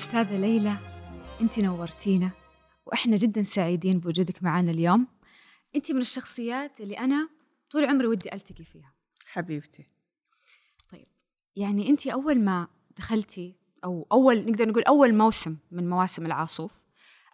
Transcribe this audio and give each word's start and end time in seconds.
الأستاذة 0.00 0.38
ليلى 0.38 0.76
أنت 1.40 1.58
نورتينا 1.58 2.30
وإحنا 2.86 3.16
جدا 3.16 3.42
سعيدين 3.42 4.00
بوجودك 4.00 4.42
معنا 4.42 4.70
اليوم. 4.70 5.06
أنت 5.76 5.92
من 5.92 6.00
الشخصيات 6.00 6.80
اللي 6.80 6.98
أنا 6.98 7.28
طول 7.70 7.84
عمري 7.84 8.06
ودي 8.06 8.34
ألتقي 8.34 8.64
فيها. 8.64 8.92
حبيبتي. 9.26 9.86
طيب 10.92 11.06
يعني 11.56 11.88
أنت 11.88 12.06
أول 12.06 12.40
ما 12.40 12.68
دخلتي 12.96 13.59
أو 13.84 14.06
أول 14.12 14.44
نقدر 14.50 14.68
نقول 14.68 14.82
أول 14.82 15.14
موسم 15.14 15.56
من 15.70 15.90
مواسم 15.90 16.26
العاصوف 16.26 16.70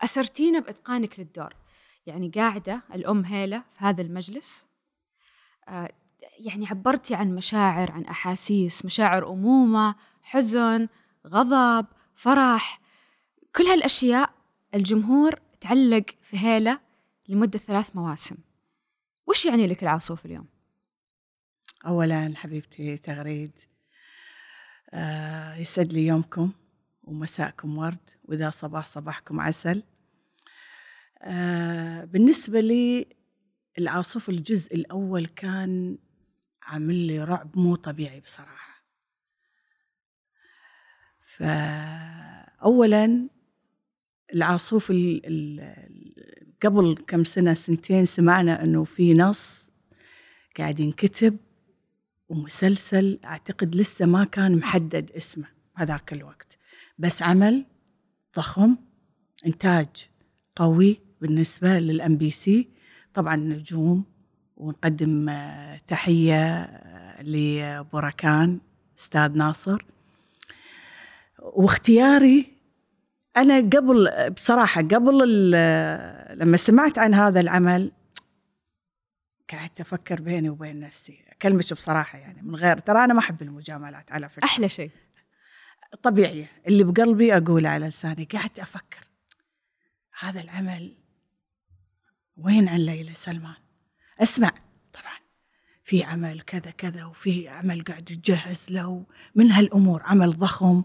أسرتينا 0.03 0.59
بإتقانك 0.59 1.21
للدور. 1.21 1.55
يعني 2.07 2.31
قاعدة 2.31 2.83
الأم 2.95 3.25
هيلة 3.25 3.59
في 3.59 3.85
هذا 3.85 4.03
المجلس 4.03 4.67
آه 5.69 5.91
يعني 6.39 6.67
عبرتي 6.67 7.15
عن 7.15 7.35
مشاعر 7.35 7.93
عن 7.93 8.05
أحاسيس 8.05 8.85
مشاعر 8.85 9.33
أمومة 9.33 9.95
حزن 10.23 10.89
غضب 11.27 11.87
فرح. 12.15 12.81
كل 13.57 13.65
هالأشياء 13.65 14.31
الجمهور 14.75 15.41
تعلق 15.61 16.05
في 16.23 16.39
هيلة 16.39 16.81
لمدة 17.29 17.59
ثلاث 17.59 17.97
مواسم. 17.97 18.37
وش 19.27 19.47
يعني 19.47 19.67
لك 19.67 19.83
العاصوف 19.83 20.27
اليوم؟ 20.27 20.47
أولا 21.87 22.33
حبيبتي 22.37 22.97
تغريد 22.97 23.59
آه 24.95 25.55
يسعد 25.55 25.93
لي 25.93 26.07
يومكم 26.07 26.53
ومساءكم 27.03 27.79
ورد 27.79 28.11
وإذا 28.25 28.51
صباح 28.51 28.87
صباحكم 28.87 29.41
عسل. 29.41 29.83
آه 31.23 32.05
بالنسبة 32.05 32.61
لي 32.61 33.07
العاصوف 33.79 34.29
الجزء 34.29 34.75
الأول 34.75 35.27
كان 35.27 35.99
عامل 36.63 36.95
لي 36.95 37.25
رعب 37.25 37.59
مو 37.59 37.77
طبيعي 37.77 38.21
بصراحة. 38.21 38.83
فأولا 41.21 43.29
العاصوف 44.35 44.91
ال 44.91 45.23
ال 45.27 45.77
قبل 46.63 47.05
كم 47.07 47.25
سنة 47.25 47.55
سنتين 47.55 48.07
سمعنا 48.07 48.63
أنه 48.63 48.85
في 48.85 49.15
نص 49.15 49.71
قاعد 50.59 50.81
ينكتب. 50.81 51.37
ومسلسل 52.29 53.19
أعتقد 53.25 53.75
لسه 53.75 54.07
ما 54.07 54.25
كان 54.25 54.57
محدد 54.57 55.11
اسمه 55.17 55.47
هذاك 55.77 56.13
الوقت. 56.13 56.59
بس 56.99 57.23
عمل 57.23 57.65
ضخم 58.37 58.77
إنتاج 59.47 59.89
قوي 60.57 61.01
بالنسبة 61.21 61.79
للأم 61.79 62.17
بي 62.17 62.31
سي 62.31 62.69
طبعا 63.15 63.37
نجوم 63.37 64.05
ونقدم 64.57 65.31
تحية 65.87 66.71
لبركان 67.23 68.61
أستاذ 68.99 69.33
ناصر. 69.33 69.85
واختياري 71.39 72.53
أنا 73.37 73.57
قبل 73.59 74.31
بصراحة 74.31 74.83
قبل 74.83 75.51
لما 76.39 76.57
سمعت 76.57 76.99
عن 76.99 77.15
هذا 77.15 77.41
العمل 77.41 77.93
قعدت 79.53 79.81
أفكر 79.81 80.21
بيني 80.21 80.51
وبين 80.51 80.81
نفسي 80.81 81.25
أكلمك 81.29 81.73
بصراحة 81.73 82.19
يعني 82.19 82.43
من 82.43 82.57
غير 82.57 82.79
ترى 82.79 83.05
أنا 83.05 83.15
ما 83.15 83.21
أحب 83.21 83.43
المجاملات 83.43 84.13
على 84.13 84.29
فكرة. 84.29 84.45
أحلى 84.45 84.69
شيء. 84.69 84.91
طبيعية 86.03 86.51
اللي 86.67 86.85
بقلبي 86.85 87.37
أقوله 87.37 87.69
على 87.69 87.89
لساني 87.89 88.25
قعدت 88.25 88.59
أفكر 88.59 89.01
هذا 90.19 90.41
العمل 90.41 90.97
وين 92.37 92.69
عن 92.69 92.79
ليلى 92.79 93.15
سلمان؟ 93.15 93.55
أسمع 94.21 94.51
طبعا 94.93 95.19
في 95.85 96.05
عمل 96.05 96.41
كذا 96.41 96.71
كذا 96.71 97.05
وفي 97.05 97.49
عمل 97.49 97.83
قاعد 97.83 98.11
يجهز 98.11 98.67
له 98.71 99.07
من 99.35 99.51
هالأمور 99.51 100.03
عمل 100.03 100.31
ضخم 100.31 100.85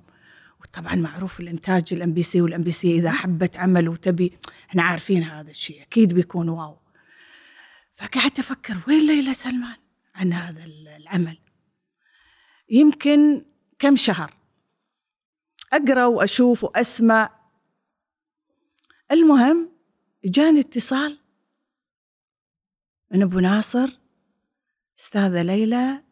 وطبعا 0.62 0.96
معروف 0.96 1.40
الإنتاج 1.40 1.94
ال 1.94 2.14
MBC 2.14 2.42
وال 2.42 2.64
MBC 2.64 2.98
إذا 2.98 3.12
حبت 3.12 3.58
عمل 3.58 3.90
وتبي 3.90 4.34
إحنا 4.70 4.84
عارفين 4.84 5.24
هذا 5.24 5.50
الشيء 5.50 5.82
أكيد 5.82 6.14
بيكون 6.14 6.50
wow. 6.50 6.81
فقعدت 8.02 8.40
أفكر 8.40 8.78
وين 8.88 9.08
ليلى 9.08 9.34
سلمان؟ 9.34 9.78
عن 10.16 10.34
هذا 10.34 10.66
العمل. 10.66 11.38
يمكن 12.70 13.46
كم 13.80 13.96
شهر. 13.96 14.34
أقرأ 15.74 16.06
وأشوف 16.06 16.64
وأسمع. 16.64 17.42
المهم 19.12 19.72
جاني 20.26 20.60
اتصال 20.60 21.20
من 23.12 23.22
أبو 23.22 23.40
ناصر. 23.40 24.00
أستاذة 25.00 25.42
ليلى 25.42 26.04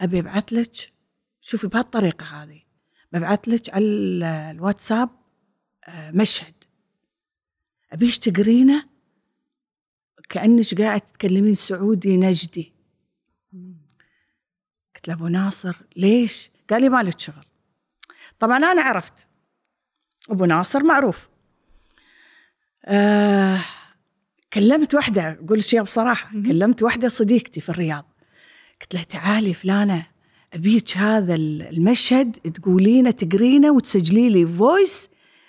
أبي 0.00 0.18
أبعث 0.18 0.52
لك. 0.52 0.92
شوفي 1.40 1.66
بهالطريقة 1.66 2.24
هذه. 2.26 2.62
ببعث 3.12 3.48
لك 3.48 3.74
على 3.74 3.84
الواتساب 4.50 5.10
مشهد. 5.90 6.54
أبيش 7.92 8.18
تقرينه؟ 8.18 8.91
كأنك 10.32 10.80
قاعد 10.80 11.00
تتكلمين 11.00 11.54
سعودي 11.54 12.16
نجدي. 12.16 12.72
قلت 14.94 15.08
له 15.08 15.14
أبو 15.14 15.28
ناصر 15.28 15.76
ليش؟ 15.96 16.50
قال 16.70 16.82
لي 16.82 16.88
مالك 16.88 17.20
شغل. 17.20 17.44
طبعا 18.38 18.56
أنا 18.56 18.82
عرفت. 18.82 19.28
أبو 20.30 20.44
ناصر 20.44 20.84
معروف. 20.84 21.28
آه 22.84 23.60
كلمت 24.52 24.94
واحدة 24.94 25.38
أقول 25.44 25.64
شيء 25.64 25.82
بصراحة. 25.82 26.32
كلمت 26.32 26.82
واحدة 26.82 27.08
صديقتي 27.08 27.60
في 27.60 27.68
الرياض. 27.68 28.04
قلت 28.80 28.94
لها 28.94 29.02
تعالي 29.02 29.54
فلانة 29.54 30.06
أبيك 30.52 30.96
هذا 30.96 31.34
المشهد 31.34 32.32
تقولينه 32.32 33.10
تقرينه 33.10 33.72
وتسجلي 33.72 34.30
لي 34.30 34.46
فويس 34.46 35.08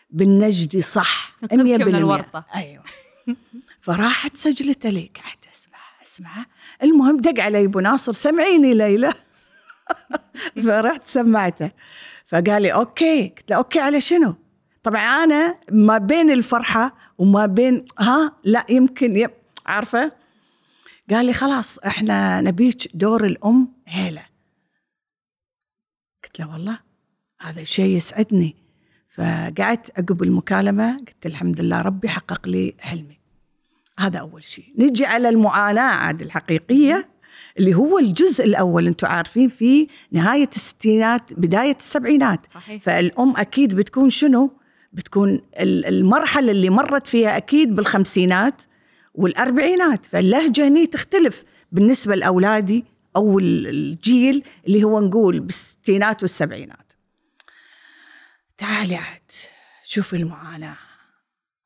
بالنجدي 0.10 0.82
صح. 0.82 1.38
100% 1.44 1.54
من 1.54 1.96
الورطة. 1.96 2.46
أيوه. 2.56 2.84
فراحت 3.84 4.36
سجلت 4.36 4.86
لي 4.86 5.12
قعدت 5.16 5.48
أسمع 5.54 5.80
أسمع. 6.04 6.46
المهم 6.84 7.18
دق 7.18 7.44
علي 7.44 7.66
أبو 7.66 7.80
ناصر 7.80 8.14
سمعيني 8.14 8.74
ليلى. 8.74 9.14
فرحت 10.66 11.08
سمعته. 11.08 11.72
فقال 12.26 12.62
لي 12.62 12.74
okay. 12.74 13.28
قلت 13.28 13.52
له 13.52 13.58
okay 13.58 13.80
على 13.80 14.02
شنو؟ 14.02 14.36
طبعا 14.84 15.24
أنا 15.24 15.60
ما 15.72 15.98
بين 15.98 16.32
الفرحة 16.32 16.96
وما 17.18 17.46
بين 17.46 17.86
ها؟ 18.00 18.36
لا 18.44 18.66
يمكن 18.70 19.18
يب 19.18 19.32
عارفة؟ 19.66 20.12
قال 21.10 21.26
لي 21.26 21.34
خلاص 21.34 21.80
إحنا 21.80 22.42
نبيك 22.42 22.96
دور 22.96 23.26
الأم 23.26 23.74
هيلة. 23.88 24.26
قلت 26.24 26.40
له 26.40 26.52
والله 26.52 26.80
هذا 27.42 27.64
شيء 27.64 27.96
يسعدني. 27.96 28.56
فقعدت 29.10 30.00
عقب 30.00 30.24
المكالمة 30.24 30.98
قلت 30.98 31.26
الحمد 31.26 31.62
لله 31.62 31.82
ربي 31.82 32.10
حقق 32.10 32.48
لي 32.48 32.76
حلمي. 32.80 33.23
هذا 34.00 34.20
أول 34.20 34.44
شيء. 34.44 34.74
نجي 34.78 35.06
على 35.06 35.30
المعاناة 35.30 35.82
عاد 35.82 36.22
الحقيقية 36.22 37.10
اللي 37.60 37.76
هو 37.76 38.00
الجزء 38.00 38.44
الأول 38.44 38.88
أنتم 38.88 39.08
عارفين 39.08 39.50
في 39.50 39.88
نهاية 40.12 40.50
الستينات 40.56 41.34
بداية 41.34 41.76
السبعينات. 41.76 42.46
صحيح. 42.54 42.82
فالأم 42.82 43.38
أكيد 43.38 43.76
بتكون 43.76 44.10
شنو؟ 44.10 44.58
بتكون 44.94 45.42
المرحلة 45.60 46.52
اللي 46.52 46.70
مرت 46.70 47.08
فيها 47.08 47.38
أكيد 47.38 47.76
بالخمسينات 47.76 48.62
والأربعينات. 49.14 50.06
فاللهجة 50.06 50.68
هني 50.68 50.88
تختلف 50.88 51.44
بالنسبة 51.72 52.16
لأولادي 52.16 52.86
أو 53.16 53.40
الجيل 53.40 54.44
اللي 54.68 54.84
هو 54.84 55.00
نقول 55.02 55.40
بالستينات 55.40 56.22
والسبعينات. 56.22 56.94
تعالي 58.58 58.96
عاد 58.96 59.32
شوفي 59.84 60.16
المعاناة. 60.16 60.78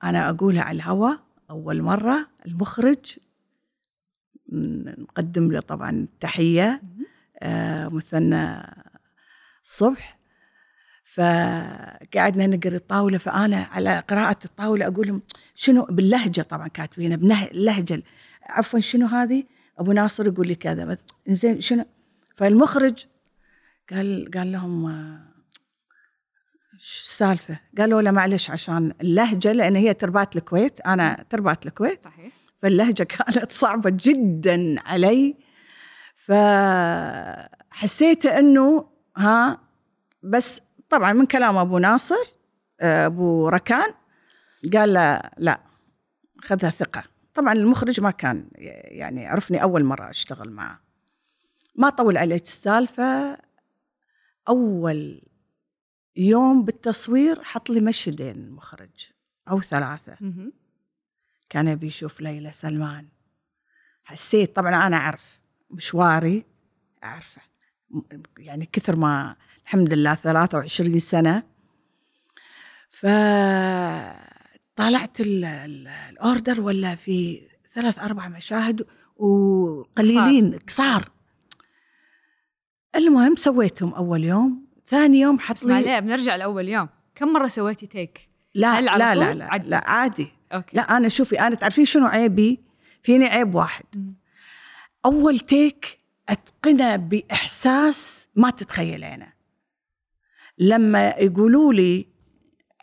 أنا 0.03 0.30
أقولها 0.30 0.63
على 0.63 0.75
الهواء 0.75 1.26
أول 1.49 1.81
مرة 1.81 2.27
المخرج 2.45 3.19
نقدم 4.51 5.51
له 5.51 5.59
طبعا 5.59 6.07
تحية 6.19 6.81
آه 7.39 7.88
مثنى 7.88 8.63
الصبح 9.63 10.17
فقعدنا 11.03 12.47
نقرأ 12.47 12.75
الطاولة 12.75 13.17
فأنا 13.17 13.57
على 13.57 13.99
قراءة 13.99 14.38
الطاولة 14.45 14.88
أقول 14.88 15.07
لهم 15.07 15.21
شنو 15.55 15.85
باللهجة 15.85 16.41
طبعا 16.41 16.67
كاتبينها 16.67 17.17
باللهجه 17.17 18.03
عفوا 18.44 18.79
شنو 18.79 19.05
هذه؟ 19.05 19.44
أبو 19.77 19.91
ناصر 19.91 20.27
يقول 20.27 20.47
لي 20.47 20.55
كذا 20.55 20.97
زين 21.27 21.61
شنو؟ 21.61 21.85
فالمخرج 22.35 23.05
قال 23.91 24.31
قال 24.33 24.51
لهم 24.51 24.85
شو 26.77 27.03
السالفة؟ 27.03 27.59
قالوا 27.77 28.01
له 28.01 28.12
معلش 28.12 28.50
عشان 28.50 28.94
اللهجة 29.01 29.51
لأن 29.51 29.75
هي 29.75 29.94
تربات 29.94 30.35
الكويت. 30.35 30.81
أنا 30.81 31.25
تربات 31.29 31.65
الكويت. 31.65 32.06
صحيح. 32.06 32.33
فاللهجة 32.62 33.03
كانت 33.03 33.51
صعبة 33.51 33.89
جدا 33.94 34.75
علي. 34.85 35.35
فحسيت 37.75 38.25
إنه 38.25 38.89
ها 39.18 39.62
بس 40.24 40.62
طبعا 40.89 41.13
من 41.13 41.25
كلام 41.25 41.57
أبو 41.57 41.77
ناصر 41.77 42.15
آه، 42.80 43.06
أبو 43.06 43.50
ركان 43.50 43.94
قال 44.73 44.94
له 44.94 45.21
لا 45.38 45.62
خذها 46.41 46.69
ثقة. 46.69 47.03
طبعا 47.33 47.53
المخرج 47.53 48.01
ما 48.01 48.12
كان 48.12 48.50
يعني 48.56 49.27
عرفني 49.27 49.63
أول 49.63 49.83
مرة 49.83 50.09
أشتغل 50.09 50.50
معه. 50.50 50.80
ما 51.75 51.89
طول 51.89 52.18
عليك 52.18 52.44
السالفة. 52.44 53.38
أول 54.50 55.21
يوم 56.18 56.64
بالتصوير 56.64 57.44
حط 57.44 57.69
لي 57.69 57.81
مشهدين 57.81 58.36
المخرج 58.36 59.10
أو 59.50 59.62
ثلاثة. 59.62 60.18
كان 61.50 61.68
يبي 61.68 61.88
يشوف 61.88 62.22
ليلى 62.22 62.52
سلمان. 62.52 63.08
حسيت 64.04 64.56
طبعا 64.56 64.88
أنا 64.88 64.98
أعرف 64.98 65.40
مشواري 65.69 66.46
أعرفه. 67.04 67.42
يعني 68.38 68.69
كثر 68.74 68.96
ما 68.96 69.36
الحمد 69.66 69.94
لله 69.94 70.16
23 70.16 71.00
سنة. 71.00 71.44
فطالعت 74.75 75.22
ال- 75.22 75.46
ال- 75.46 75.88
الأوردر 75.88 76.62
ولا 76.62 76.96
في 76.96 77.42
ثلاث 77.74 78.00
أربع 78.00 78.28
مشاهد 78.28 78.88
وقليلين. 79.16 80.60
قصار. 80.60 81.12
المهم 82.96 83.36
سويتهم 83.36 83.94
أول 83.94 84.24
يوم. 84.24 84.67
ثاني 84.88 85.19
يوم 85.19 85.39
حط 85.39 85.63
لي 85.63 85.81
ليه؟ 85.81 86.00
بنرجع 86.00 86.36
لأول 86.36 86.69
يوم. 86.69 86.89
كم 87.16 87.28
مرة 87.28 87.48
سويتي 87.48 87.88
take 87.88 88.30
لا 88.56 88.81
لا 88.81 89.16
لا 89.16 89.34
لا, 89.34 89.45
عدت؟ 89.45 89.68
لا 89.68 89.89
عادي. 89.89 90.28
okay. 90.54 90.77
لا 90.78 90.98
أنا 90.98 91.10
شوفي 91.10 91.39
أنا 91.39 91.56
تعرفين 91.56 91.86
شنو 91.86 92.06
عيبي؟ 92.06 92.60
فيني 93.04 93.25
عيب 93.25 93.56
واحد. 93.56 93.86
مم. 93.95 94.10
أول 95.06 95.39
take 95.39 96.00
أتقنه 96.30 96.95
بإحساس 96.95 98.30
ما 98.36 98.50
تتخيلينه. 98.50 99.34
لما 100.57 101.10
يقولوا 101.10 101.74
لي 101.74 102.07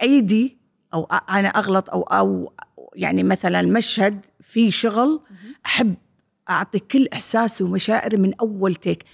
عيدي 0.00 0.59
أو 0.95 1.05
أنا 1.05 1.49
أغلط 1.49 1.91
أو 1.91 2.03
أو 2.03 2.53
يعني 2.95 3.23
مثلا 3.23 3.62
مشهد 3.62 4.25
في 4.41 4.71
شغل 4.71 5.21
أحب 5.67 5.95
أعطي 6.50 6.79
كل 6.79 7.09
إحساسي 7.12 7.65
ومشاعري 7.65 8.17
من 8.17 8.35
أول 8.41 8.75
تيك 8.75 9.05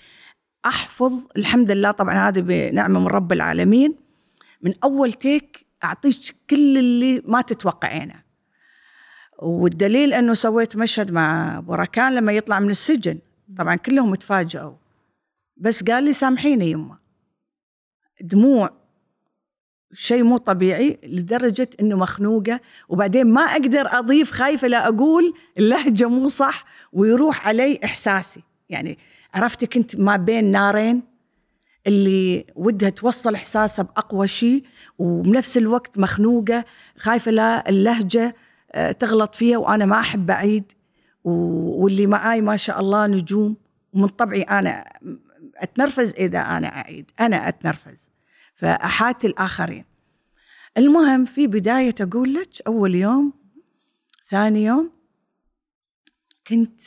أحفظ. 0.66 1.26
الحمد 1.36 1.70
لله 1.70 1.90
طبعا 1.90 2.28
هذه 2.28 2.40
بنعمة 2.40 3.00
من 3.00 3.06
رب 3.06 3.32
العالمين. 3.32 3.94
من 4.62 4.74
أول 4.84 5.12
تيك 5.12 5.66
أعطيك 5.84 6.36
كل 6.50 6.78
اللي 6.78 7.22
ما 7.24 7.40
تتوقعينه. 7.40 8.22
والدليل 9.38 10.14
أنه 10.14 10.34
سويت 10.34 10.76
مشهد 10.76 11.12
مع 11.12 11.58
أبو 11.58 11.84
لما 11.98 12.32
يطلع 12.32 12.60
من 12.60 12.70
السجن. 12.70 13.18
طبعا 13.58 13.76
كلهم 13.76 14.14
تفاجئوا. 14.14 14.74
بس 15.56 15.84
قال 15.84 16.04
لي 16.04 16.12
سامحيني 16.12 16.70
يمه 16.70 16.98
دموع. 18.20 18.70
شيء 19.92 20.22
مو 20.22 20.36
طبيعي 20.36 20.98
لدرجة 21.04 21.70
إنه 21.80 21.96
مخنوقة. 21.96 22.60
وبعدين 22.88 23.26
ما 23.26 23.42
أقدر 23.42 23.86
أضيف 23.98 24.30
خايفة 24.30 24.68
لا 24.68 24.88
أقول 24.88 25.34
اللهجة 25.58 26.08
مو 26.08 26.28
صح 26.28 26.64
ويروح 26.92 27.48
علي 27.48 27.80
إحساسي. 27.84 28.42
يعني 28.68 28.98
عرفتي 29.34 29.66
كنت 29.66 29.96
ما 29.96 30.16
بين 30.16 30.50
نارين 30.50 31.02
اللي 31.86 32.46
ودها 32.54 32.90
توصل 32.90 33.34
إحساسها 33.34 33.82
بأقوى 33.82 34.28
شيء 34.28 34.64
وبنفس 34.98 35.58
الوقت 35.58 35.98
مخنوقة 35.98 36.64
خايفة 36.98 37.30
لا 37.30 37.68
اللهجة 37.68 38.36
آه، 38.72 38.92
تغلط 38.92 39.34
فيها 39.34 39.58
وأنا 39.58 39.86
ما 39.86 40.00
أحب 40.00 40.30
اعيد 40.30 40.72
واللي 41.24 42.06
معاي 42.06 42.40
ما 42.40 42.56
شاء 42.56 42.80
الله 42.80 43.06
نجوم. 43.06 43.56
ومن 43.92 44.08
طبعي 44.08 44.42
أنا 44.42 44.84
أتنرفز 45.56 46.14
إذا 46.14 46.38
أنا 46.38 46.66
أعيد. 46.66 47.10
أنا 47.20 47.48
أتنرفز. 47.48 48.10
فأحاتي 48.54 49.26
الآخرين. 49.26 49.84
المهم 50.78 51.24
في 51.24 51.46
بداية 51.46 51.94
أقول 52.00 52.34
لك 52.34 52.48
أول 52.66 52.94
يوم 52.94 53.32
ثاني 54.30 54.64
يوم 54.64 54.90
كنت 56.46 56.80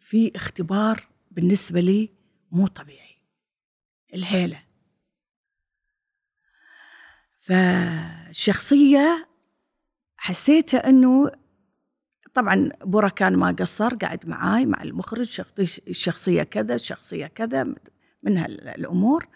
في 0.00 0.32
اختبار 0.36 1.08
بالنسبة 1.34 1.80
لي 1.80 2.10
مو 2.52 2.66
طبيعي. 2.66 3.14
الهيله 4.14 4.62
فالشخصية 7.40 9.28
حسيتها 10.16 10.88
إنه 10.88 11.30
طبعا 12.34 12.68
بورا 12.84 13.08
كان 13.08 13.36
ما 13.36 13.56
قصر 13.58 13.94
قاعد 13.94 14.26
معاي 14.28 14.66
مع 14.66 14.82
المخرج 14.82 15.26
شخصي- 15.26 15.82
الشخصيه 15.88 16.42
كذا 16.42 16.74
الشخصيه 16.74 17.26
كذا 17.26 17.74
من 18.22 18.38
هالأمور. 18.38 19.26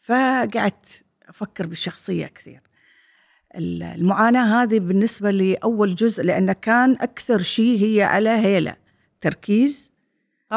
فقعدت 0.00 1.04
أفكر 1.22 1.66
بالشخصية 1.66 2.26
كثير. 2.26 2.60
ال- 3.54 3.82
المعاناة 3.82 4.62
هذه 4.62 4.78
بالنسبة 4.78 5.30
لي 5.30 5.54
اول 5.54 5.94
جزء 5.94 6.22
لأنه 6.22 6.52
كان 6.52 6.92
أكثر 6.92 7.42
شيء 7.42 7.82
هي 7.84 8.02
على 8.02 8.30
هيله 8.30 8.76
تركيز 9.20 9.92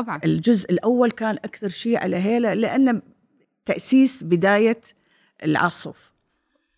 طبعا. 0.02 0.20
الجزء 0.24 0.72
الأول 0.72 1.12
كان 1.12 1.36
أكثر 1.36 1.70
شيء 1.70 1.98
على 1.98 2.16
هيلة 2.16 2.54
لأنه 2.54 3.02
تأسيس 3.66 4.24
بداية 4.24 4.82
العاصف 5.44 6.14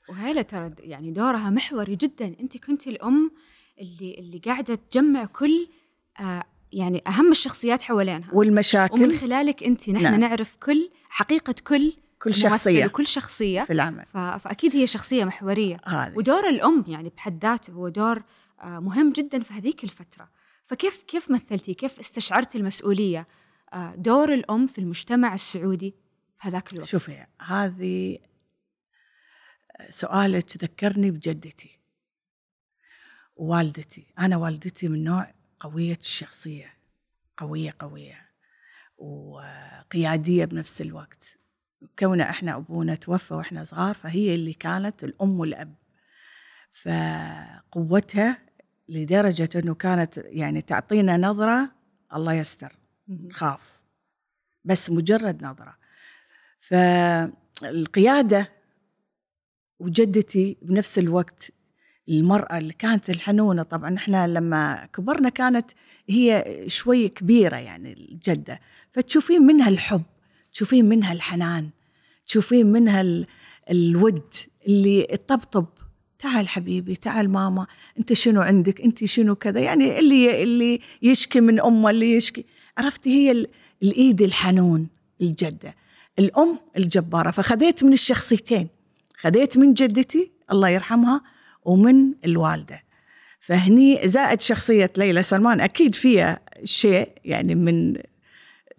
وهيلا 0.09 0.41
ترى 0.41 0.71
يعني 0.79 1.11
دورها 1.11 1.49
محوري 1.49 1.95
جدا. 1.95 2.35
أنت 2.39 2.57
كنتي 2.57 2.89
الأم 2.89 3.31
اللي 3.81 4.15
اللي 4.19 4.37
قاعدة 4.37 4.75
تجمع 4.75 5.25
كل 5.25 5.67
آه 6.19 6.43
يعني 6.73 7.03
أهم 7.07 7.31
الشخصيات 7.31 7.81
حوالينها. 7.81 8.29
والمشاكل. 8.33 8.93
ومن 9.03 9.15
خلالك 9.17 9.63
أنت 9.63 9.89
نحن 9.89 10.03
نعم. 10.03 10.19
نعرف 10.19 10.55
كل 10.55 10.89
حقيقة 11.09 11.55
كل 11.67 11.93
كل 12.21 12.29
ممثل 12.29 12.41
شخصية. 12.41 12.85
وكل 12.85 13.07
شخصية. 13.07 13.63
في 13.63 13.73
العمل. 13.73 14.05
ف- 14.13 14.17
فأكيد 14.17 14.75
هي 14.75 14.87
شخصية 14.87 15.25
محورية. 15.25 15.81
هذه. 15.85 16.13
ودور 16.15 16.49
الأم 16.49 16.85
يعني 16.87 17.11
بحد 17.17 17.45
ذاته 17.45 17.73
هو 17.73 17.87
دور 17.89 18.23
آه، 18.61 18.79
مهم 18.79 19.11
جدا 19.11 19.39
في 19.39 19.53
هذيك 19.53 19.83
الفترة. 19.83 20.29
فكيف 20.69 21.03
كيف 21.03 21.31
مثلتي؟ 21.31 21.73
كيف 21.73 21.99
استشعرتي 21.99 22.57
المسؤولية؟ 22.57 23.27
آه، 23.73 23.95
دور 23.95 24.33
الأم 24.33 24.67
في 24.67 24.79
المجتمع 24.79 25.33
السعودي 25.33 25.95
في 26.39 26.47
هذاك 26.47 26.73
الوقت. 26.73 26.87
شوفي 26.87 27.25
هذه 27.41 28.19
سؤالك 29.89 30.63
ذكرني 30.63 31.11
بجدتي 31.11 31.79
ووالدتي 33.35 34.13
أنا 34.19 34.37
والدتي 34.37 34.87
من 34.87 35.03
نوع 35.03 35.33
قوية 35.59 35.97
الشخصية 35.97 36.73
قوية 37.37 37.75
قوية 37.79 38.29
وقيادية 38.97 40.45
بنفس 40.45 40.81
الوقت. 40.81 41.37
كوننا 41.99 42.29
إحنا 42.29 42.55
أبونا 42.55 42.95
توفى 42.95 43.33
وإحنا 43.33 43.63
صغار 43.63 43.95
فهي 43.95 44.35
اللي 44.35 44.53
كانت 44.53 45.03
الأم 45.03 45.39
والأب. 45.39 45.75
فقوتها 46.71 48.48
لدرجة 48.89 49.49
إنه 49.55 49.73
كانت 49.75 50.17
يعني 50.25 50.61
تعطينا 50.61 51.17
نظرة 51.17 51.71
الله 52.15 52.33
يستر. 52.33 52.75
نخاف 53.09 53.79
بس 54.65 54.89
مجرد 54.89 55.43
نظرة. 55.43 55.75
فالقيادة 56.59 58.49
وجدتي 59.79 60.57
بنفس 60.61 60.99
الوقت 60.99 61.51
المرأة 62.09 62.57
اللي 62.57 62.73
كانت 62.73 63.09
الحنونة 63.09 63.63
طبعا 63.63 63.95
إحنا 63.97 64.27
لما 64.27 64.85
كبرنا 64.93 65.29
كانت 65.29 65.71
هي 66.09 66.63
شوي 66.67 67.07
كبيرة 67.09 67.57
يعني 67.57 67.93
الجدة. 67.93 68.59
فتشوفين 68.91 69.41
منها 69.41 69.69
الحب 69.69 70.03
تشوفين 70.53 70.85
منها 70.85 71.13
الحنان 71.13 71.69
تشوفين 72.27 72.65
منها 72.71 73.01
ال- 73.01 73.27
الود 73.69 74.33
اللي 74.67 75.03
تطبطب 75.03 75.65
تعال 76.19 76.47
حبيبي 76.49 76.95
تعال 76.95 77.29
ماما 77.29 77.65
أنت 77.99 78.13
شنو 78.13 78.41
عندك؟ 78.41 78.81
أنت 78.81 79.05
شنو 79.05 79.35
كذا؟ 79.35 79.59
يعني 79.59 79.99
اللي 79.99 80.43
اللي 80.43 80.79
يشكي 81.01 81.41
من 81.41 81.59
أمه 81.61 81.89
اللي 81.89 82.15
يشكي. 82.15 82.45
عرفتي؟ 82.77 83.09
هي 83.09 83.31
ال- 83.31 83.47
الإيد 83.83 84.21
الحنون 84.21 84.87
الجدة. 85.21 85.75
الأم 86.19 86.59
الجبارة. 86.77 87.31
فخذيت 87.31 87.83
من 87.83 87.93
الشخصيتين. 87.93 88.67
خذيت 89.17 89.57
من 89.57 89.73
جدتي 89.73 90.31
الله 90.51 90.69
يرحمها 90.69 91.21
ومن 91.65 92.13
الوالدة. 92.25 92.83
فهني 93.41 94.07
زائد 94.07 94.41
شخصية 94.41 94.91
ليلى 94.97 95.23
سلمان. 95.23 95.61
أكيد 95.61 95.95
فيها 95.95 96.39
شيء 96.63 97.09
يعني 97.25 97.55
من 97.55 97.95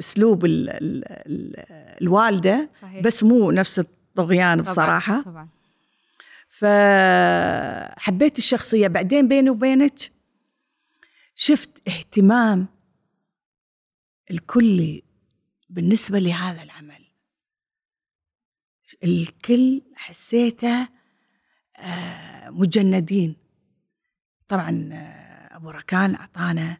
أسلوب 0.00 0.44
ال 0.44 0.70
ال 0.70 1.04
ال 1.08 1.56
الوالدة 2.02 2.70
صحيح. 2.82 3.02
بس 3.04 3.24
مو 3.24 3.50
نفس 3.50 3.78
الطغيان 3.78 4.60
طبعاً، 4.62 4.72
بصراحة. 4.72 5.22
طبعا. 5.22 5.48
فحبيت 6.50 8.38
الشخصية. 8.38 8.88
بعدين 8.88 9.28
بيني 9.28 9.50
وبينك 9.50 9.98
شفت 11.34 11.88
اهتمام 11.88 12.68
الكلي 14.30 15.02
بالنسبة 15.68 16.18
لهذا 16.18 16.62
العمل. 16.62 17.04
الكل 19.04 19.82
حسيته 19.94 20.88
آه، 21.76 22.50
مجندين. 22.50 23.36
طبعا 24.48 24.88
آه، 24.92 25.56
أبو 25.56 25.70
ركان 25.70 26.14
أعطانا 26.14 26.78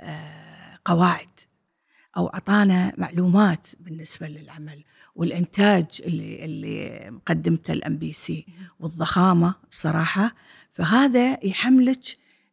آه، 0.00 0.78
قواعد 0.84 1.40
أو 2.16 2.26
أعطانا 2.26 2.92
معلومات 2.98 3.68
بالنسبة 3.80 4.28
للعمل. 4.28 4.84
والإنتاج 5.14 5.86
اللي 6.04 6.44
اللي 6.44 7.10
مقدمته 7.10 7.72
ال 7.72 7.96
MBC 7.98 8.46
والضخامة 8.80 9.54
بصراحة. 9.70 10.34
فهذا 10.72 11.46
يحملك 11.46 12.00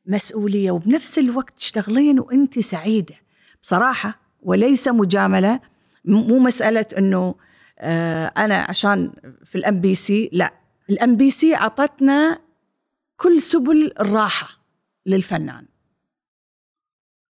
مسؤولية 0.06 0.72
وبنفس 0.72 1.20
الوقت 1.20 1.58
تشتغلين 1.58 2.20
وأنت 2.20 2.60
سعيدة. 2.60 3.16
بصراحة 3.63 4.20
وليس 4.42 4.88
مجاملة 4.88 5.60
مو 6.06 6.39
مسألة 6.39 6.86
إنه 6.98 7.36
آه 7.80 8.25
أنا 8.38 8.56
عشان 8.70 9.12
في 9.46 9.58
ال 9.58 9.79
MBC 9.81 10.29
لا. 10.34 10.54
ال 10.89 11.15
MBC 11.15 11.55
أعطتنا 11.56 12.39
كل 13.18 13.42
سبل 13.42 13.92
الراحة 14.00 14.60
للفنان. 15.06 15.66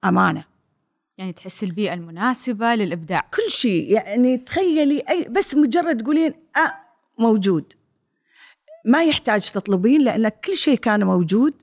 أمانة. 0.06 0.49
يعني 1.20 1.34
تحس 1.34 1.64
البيئة 1.64 1.94
المناسبة 1.94 2.76
للإبداع. 2.76 3.30
كل 3.34 3.52
شيء 3.52 3.92
يعني 3.92 4.38
تخيلي 4.38 5.04
أي 5.10 5.24
بس 5.30 5.56
مجرد 5.56 6.04
تقولين 6.04 6.34
آه 6.58 6.74
موجود. 7.18 7.74
ما 8.86 9.04
يحتاج 9.04 9.52
تطلبين 9.52 10.02
لأن 10.02 10.30
كل 10.30 10.58
شيء 10.58 10.78
كان 10.78 11.04
موجود. 11.04 11.54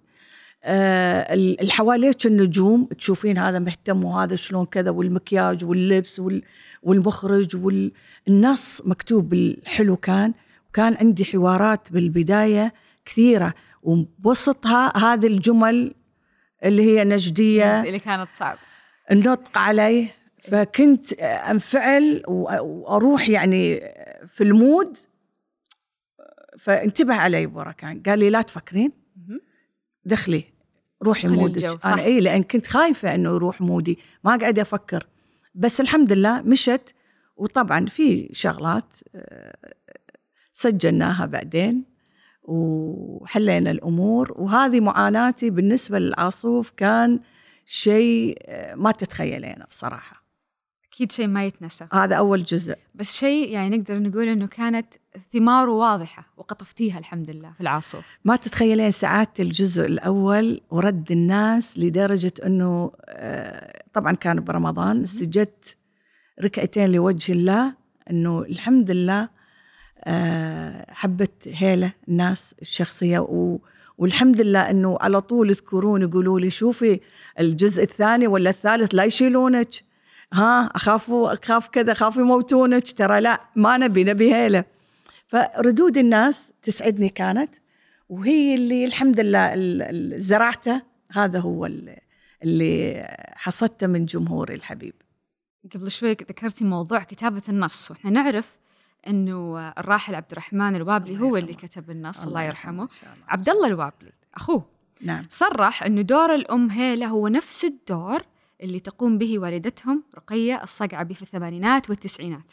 آه 0.64 1.34
اللي 1.34 1.72
حواليك 1.72 2.26
النجوم 2.26 2.84
تشوفين 2.84 3.38
هذا 3.38 3.58
مهتم 3.58 4.04
وهذا 4.04 4.36
شلون 4.36 4.66
كذا 4.66 4.90
والمكياج 4.90 5.64
واللبس 5.64 6.22
والمخرج 6.82 7.56
والنص 7.56 8.82
مكتوب 8.84 9.32
الحلو 9.32 9.96
كان. 9.96 10.34
وكان 10.68 10.96
عندي 11.00 11.24
حوارات 11.24 11.92
بالبداية 11.92 12.74
كثيرة 13.04 13.54
وبوسطها 13.82 14.96
هذه 14.96 15.26
الجمل 15.26 15.94
اللي 16.64 16.82
هي 16.82 17.04
نجدية. 17.04 17.82
اللي 17.82 17.98
كانت 17.98 18.32
صعبة. 18.32 18.58
النطق 19.10 19.58
عليه 19.58 20.08
فكنت 20.42 21.12
أنفعل 21.22 22.22
وأروح 22.28 23.28
يعني 23.28 23.80
في 24.26 24.44
ال 24.44 24.53
mood. 24.53 24.96
فانتبه 26.58 27.14
علي 27.14 27.46
أبو 27.46 27.74
ركان 27.74 28.02
قال 28.02 28.18
لي 28.18 28.30
لا 28.30 28.42
تفكرين. 28.42 28.92
دخلي 30.04 30.44
روحي 31.02 31.28
mood 31.28 31.67
ك. 31.67 31.86
أنا 31.86 32.02
اي 32.02 32.20
لأن 32.20 32.42
كنت 32.42 32.66
خايفة 32.66 33.14
إنه 33.14 33.34
يروح 33.34 33.60
mood 33.60 33.86
ي. 33.86 33.98
ما 34.24 34.36
قاعدة 34.36 34.62
أفكر. 34.62 35.06
بس 35.54 35.80
الحمد 35.80 36.12
لله 36.12 36.42
مشت. 36.42 36.94
وطبعا 37.36 37.86
في 37.86 38.28
شغلات 38.32 38.94
سجلناها 40.52 41.26
بعدين. 41.26 41.84
وحلينا 42.42 43.70
الأمور. 43.70 44.32
وهذه 44.36 44.80
معاناتي 44.80 45.50
بالنسبة 45.50 45.98
للعاصوف 45.98 46.70
كان 46.70 47.20
شيء 47.66 48.38
ما 48.74 48.92
تتخيلينه 48.92 49.64
بصراحة. 49.70 50.26
أكيد 50.92 51.12
شيء 51.12 51.26
ما 51.26 51.44
يتنسى. 51.44 51.88
هذا 51.92 52.16
أول 52.16 52.44
جزء. 52.44 52.74
بس 52.94 53.16
شيء 53.16 53.50
يعني 53.50 53.76
نقدر 53.76 53.98
نقول 53.98 54.28
إنه 54.28 54.46
كانت 54.46 54.94
ثماره 55.32 55.70
واضحة 55.70 56.32
وقطفتيها 56.36 56.98
الحمد 56.98 57.30
لله 57.30 57.52
في 57.52 57.60
العاصف. 57.60 58.18
ما 58.24 58.36
تتخيلين 58.36 58.90
سعاده 58.90 59.30
الجزء 59.38 59.86
الأول 59.86 60.60
ورد 60.70 61.12
الناس 61.12 61.78
لدرجة 61.78 62.32
إنه 62.46 62.92
طبعا 63.92 64.12
كان 64.12 64.44
برمضان 64.44 65.06
سجدت 65.06 65.76
ركعتين 66.42 66.92
لوجه 66.92 67.32
الله 67.32 67.74
إنه 68.10 68.40
الحمد 68.40 68.90
لله 68.90 69.28
حبت 70.88 71.48
هيلة 71.48 71.92
الناس 72.08 72.54
الشخصية 72.62 73.18
و 73.18 73.58
والحمد 73.98 74.40
لله 74.40 74.70
إنه 74.70 74.98
على 75.00 75.20
طول 75.20 75.50
يذكرون 75.50 76.02
يقولوا 76.02 76.40
لي 76.40 76.50
شوفي 76.50 77.00
الجزء 77.40 77.82
الثاني 77.82 78.26
ولا 78.26 78.50
الثالث 78.50 78.94
لا 78.94 79.04
يشيلونك. 79.04 79.68
ها 80.32 80.66
أخافوا 80.74 81.32
أخاف 81.32 81.68
كذا 81.68 81.92
أخاف 81.92 82.16
يموتونك. 82.16 82.92
ترى 82.92 83.20
لا 83.20 83.40
ما 83.56 83.76
نبي 83.76 84.04
نبي 84.04 84.34
هيلة. 84.34 84.64
فردود 85.28 85.98
الناس 85.98 86.52
تسعدني 86.62 87.08
كانت 87.08 87.54
وهي 88.08 88.54
اللي 88.54 88.84
الحمد 88.84 89.20
لله 89.20 89.52
زرعته. 90.16 90.82
هذا 91.12 91.38
هو 91.38 91.70
اللي 92.42 93.06
حصدته 93.34 93.86
من 93.86 94.06
جمهوري 94.06 94.54
الحبيب. 94.54 94.94
قبل 95.74 95.90
شوي 95.90 96.10
ذكرتي 96.12 96.64
موضوع 96.64 97.02
كتابة 97.02 97.42
النص 97.48 97.90
وإحنا 97.90 98.10
نعرف 98.10 98.56
إنه 99.08 99.68
الراحل 99.78 100.14
عبد 100.14 100.32
الرحمن 100.32 100.76
الوابلي 100.76 101.20
هو 101.20 101.36
اللي 101.36 101.54
كتب 101.54 101.90
النص 101.90 102.18
الله, 102.18 102.28
الله 102.28 102.42
يرحمه 102.42 102.88
عبد 103.28 103.48
الله 103.48 103.66
الوابلي 103.66 104.12
أخوه 104.34 104.64
نعم. 105.00 105.22
صرح 105.28 105.82
إنه 105.82 106.02
دور 106.02 106.34
الأم 106.34 106.70
هيلة 106.70 107.06
هو 107.06 107.28
نفس 107.28 107.64
الدور 107.64 108.22
اللي 108.62 108.80
تقوم 108.80 109.18
به 109.18 109.38
والدتهم 109.38 110.02
رقية 110.14 110.62
الصقعبي 110.62 111.14
في 111.14 111.22
الثمانينات 111.22 111.90
والتسعينات. 111.90 112.50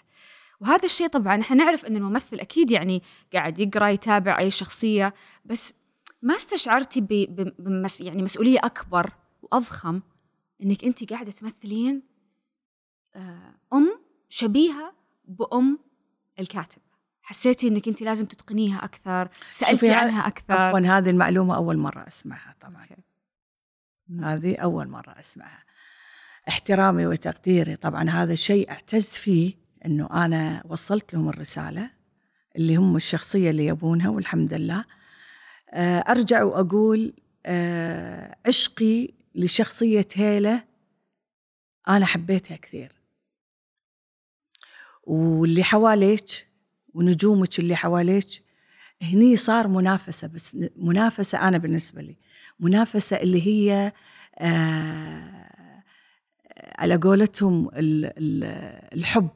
وهذا 0.61 0.85
الشيء 0.85 1.07
طبعا 1.07 1.41
إحنا 1.41 1.55
نعرف 1.55 1.85
ان 1.85 1.97
الممثل 1.97 2.39
أكيد 2.39 2.71
يعني 2.71 3.03
قاعد 3.33 3.59
يقرأ 3.59 3.87
يتابع 3.87 4.39
أي 4.39 4.51
شخصية 4.51 5.13
بس 5.45 5.73
ما 6.21 6.35
استشعرتي 6.35 7.01
بمس 7.59 8.01
يعني 8.01 8.23
مسؤولية 8.23 8.59
أكبر 8.63 9.13
وأضخم 9.41 10.01
إنك 10.63 10.85
انت 10.85 11.13
قاعدة 11.13 11.31
تمثلين 11.31 12.03
أم 13.73 13.99
شبيهة 14.29 14.93
بأم 15.25 15.79
الكاتب. 16.39 16.81
حسيتي 17.21 17.67
إنك 17.67 17.87
انت 17.87 18.01
لازم 18.01 18.25
تتقنيها 18.25 18.85
أكثر 18.85 19.29
سألتي 19.51 19.93
عنها 19.93 20.27
أكثر. 20.27 20.53
عفوا 20.53 20.79
هذه 20.79 21.09
المعلومة 21.09 21.55
أول 21.55 21.77
مرة 21.77 22.07
أسمعها 22.07 22.55
طبعا. 22.61 22.85
okay. 22.85 22.99
هذه 24.23 24.55
أول 24.55 24.87
مرة 24.87 25.19
أسمعها. 25.19 25.63
احترامي 26.49 27.05
وتقديري 27.05 27.75
طبعا 27.75 28.09
هذا 28.09 28.33
الشيء 28.33 28.71
أعتز 28.71 29.09
فيه 29.09 29.53
إنه 29.85 30.25
أنا 30.25 30.63
وصلت 30.65 31.13
لهم 31.13 31.29
الرسالة 31.29 31.89
اللي 32.55 32.75
هم 32.75 32.95
الشخصية 32.95 33.49
اللي 33.49 33.65
يبونها 33.65 34.09
والحمد 34.09 34.53
لله. 34.53 34.85
أرجع 36.09 36.43
وأقول 36.43 37.13
عشقي 38.45 39.09
لشخصية 39.35 40.07
هيلة 40.13 40.63
أنا 41.87 42.05
حبيتها 42.05 42.57
كثير. 42.57 43.02
واللي 45.03 45.63
حواليك 45.63 46.47
ونجومك 46.93 47.59
اللي 47.59 47.75
حواليك 47.75 48.27
هني 49.01 49.35
صار 49.35 49.67
منافسة 49.67 50.27
بس 50.27 50.57
منافسة 50.77 51.47
أنا 51.47 51.57
بالنسبة 51.57 52.01
لي. 52.01 52.15
منافسة 52.59 53.17
اللي 53.17 53.47
هي 53.47 53.93
آه 54.39 55.43
على 56.77 56.95
قولتهم 56.95 57.69
الحب 58.93 59.29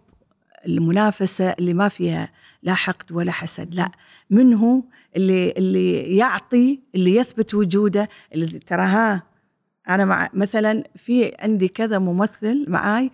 المنافسة 0.66 1.50
اللي 1.50 1.74
ما 1.74 1.88
فيها 1.90 2.32
لا 2.64 2.74
حقد 2.74 3.12
ولا 3.12 3.32
حسد 3.32 3.76
لا. 3.76 3.92
منه 4.30 4.84
اللي 5.16 5.52
اللي 5.52 6.18
يعطي 6.18 6.80
اللي 6.96 7.16
يثبت 7.16 7.54
وجوده 7.54 8.10
اللي 8.34 8.60
ترى 8.60 8.82
ها 8.84 9.24
أنا 9.90 10.06
مع 10.06 10.30
مثلا 10.34 10.84
في 10.96 11.36
عندي 11.40 11.68
كذا 11.68 12.00
ممثل 12.00 12.66
معاي 12.68 13.12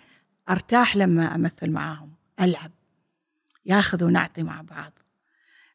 أرتاح 0.49 0.95
لما 0.97 1.35
أمثل 1.35 1.71
معاهم. 1.71 2.13
ألعب 2.39 2.71
ياخذ 3.65 4.03
ونعطي 4.03 4.43
مع 4.43 4.61
بعض. 4.61 4.91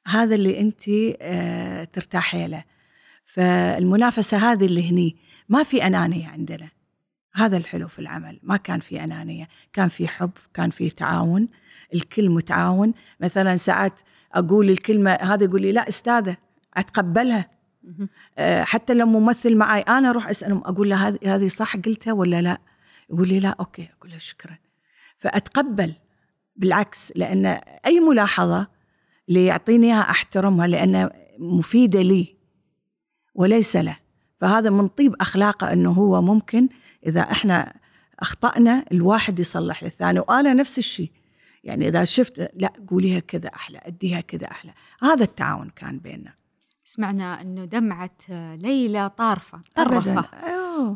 هذا 0.06 0.34
اللي 0.34 0.60
أنت 0.60 0.82
آه 1.20 1.84
ترتاحي 1.84 2.46
له. 2.46 2.64
فالمنافسة 3.24 4.52
هذه 4.52 4.64
اللي 4.64 4.90
هني 4.90 5.16
ما 5.48 5.62
في 5.62 5.86
أنانية 5.86 6.28
عندنا. 6.28 6.68
هذا 7.34 7.56
الحلو 7.56 7.88
في 7.88 7.98
العمل. 7.98 8.40
ما 8.42 8.56
كان 8.56 8.80
في 8.80 9.04
أنانية. 9.04 9.48
كان 9.72 9.88
في 9.88 10.08
حب 10.08 10.30
كان 10.54 10.70
في 10.70 10.90
تعاون. 10.90 11.48
الكل 11.94 12.30
متعاون. 12.30 12.94
مثلا 13.20 13.56
ساعات 13.56 14.00
أقول 14.32 14.70
الكلمة 14.70 15.10
هذا 15.10 15.44
يقول 15.44 15.62
لي 15.62 15.72
لا 15.72 15.88
أستاذة 15.88 16.36
أتقبلها. 16.74 17.50
أه 18.38 18.64
حتى 18.64 18.94
لو 18.94 19.06
ممثل 19.06 19.56
معي 19.56 19.80
أنا 19.80 20.10
أروح 20.10 20.28
أسألهم 20.28 20.58
أقول 20.58 20.90
له 20.90 21.08
هذه 21.08 21.48
صح 21.48 21.76
قلتها 21.76 22.12
ولا 22.12 22.42
لا؟ 22.42 22.58
يقول 23.10 23.28
لي 23.28 23.40
لا 23.40 23.56
أوكي 23.60 23.88
أقول 23.98 24.10
له 24.10 24.18
شكرا. 24.18 24.58
فأتقبل. 25.18 25.94
بالعكس 26.58 27.12
لأن 27.16 27.46
أي 27.86 28.00
ملاحظة 28.00 28.66
اللي 29.28 29.46
يعطيني 29.46 29.86
إياها 29.86 30.10
أحترمها 30.10 30.66
لأن 30.66 31.10
مفيدة 31.38 32.02
لي 32.02 32.36
وليس 33.34 33.76
له. 33.76 33.96
فهذا 34.40 34.70
من 34.70 34.88
طيب 34.88 35.14
أخلاقه 35.20 35.72
أنه 35.72 35.90
هو 35.90 36.22
ممكن 36.22 36.68
إذا 37.06 37.20
إحنا 37.20 37.74
أخطأنا 38.20 38.84
الواحد 38.92 39.40
يصلح 39.40 39.82
للثاني. 39.82 40.20
وأنا 40.20 40.54
نفس 40.54 40.78
الشيء. 40.78 41.10
يعني 41.64 41.88
إذا 41.88 42.04
شفت 42.04 42.50
لا 42.54 42.72
قوليها 42.88 43.20
كذا 43.20 43.48
أحلى 43.48 43.80
أديها 43.82 44.20
كذا 44.20 44.50
أحلى. 44.50 44.72
هذا 45.02 45.24
التعاون 45.24 45.70
كان 45.70 45.98
بيننا. 45.98 46.34
سمعنا 46.84 47.40
إنه 47.40 47.64
دمعة 47.64 48.10
ليلى 48.56 49.10
طارفة 49.10 49.60
طرفة. 49.76 50.24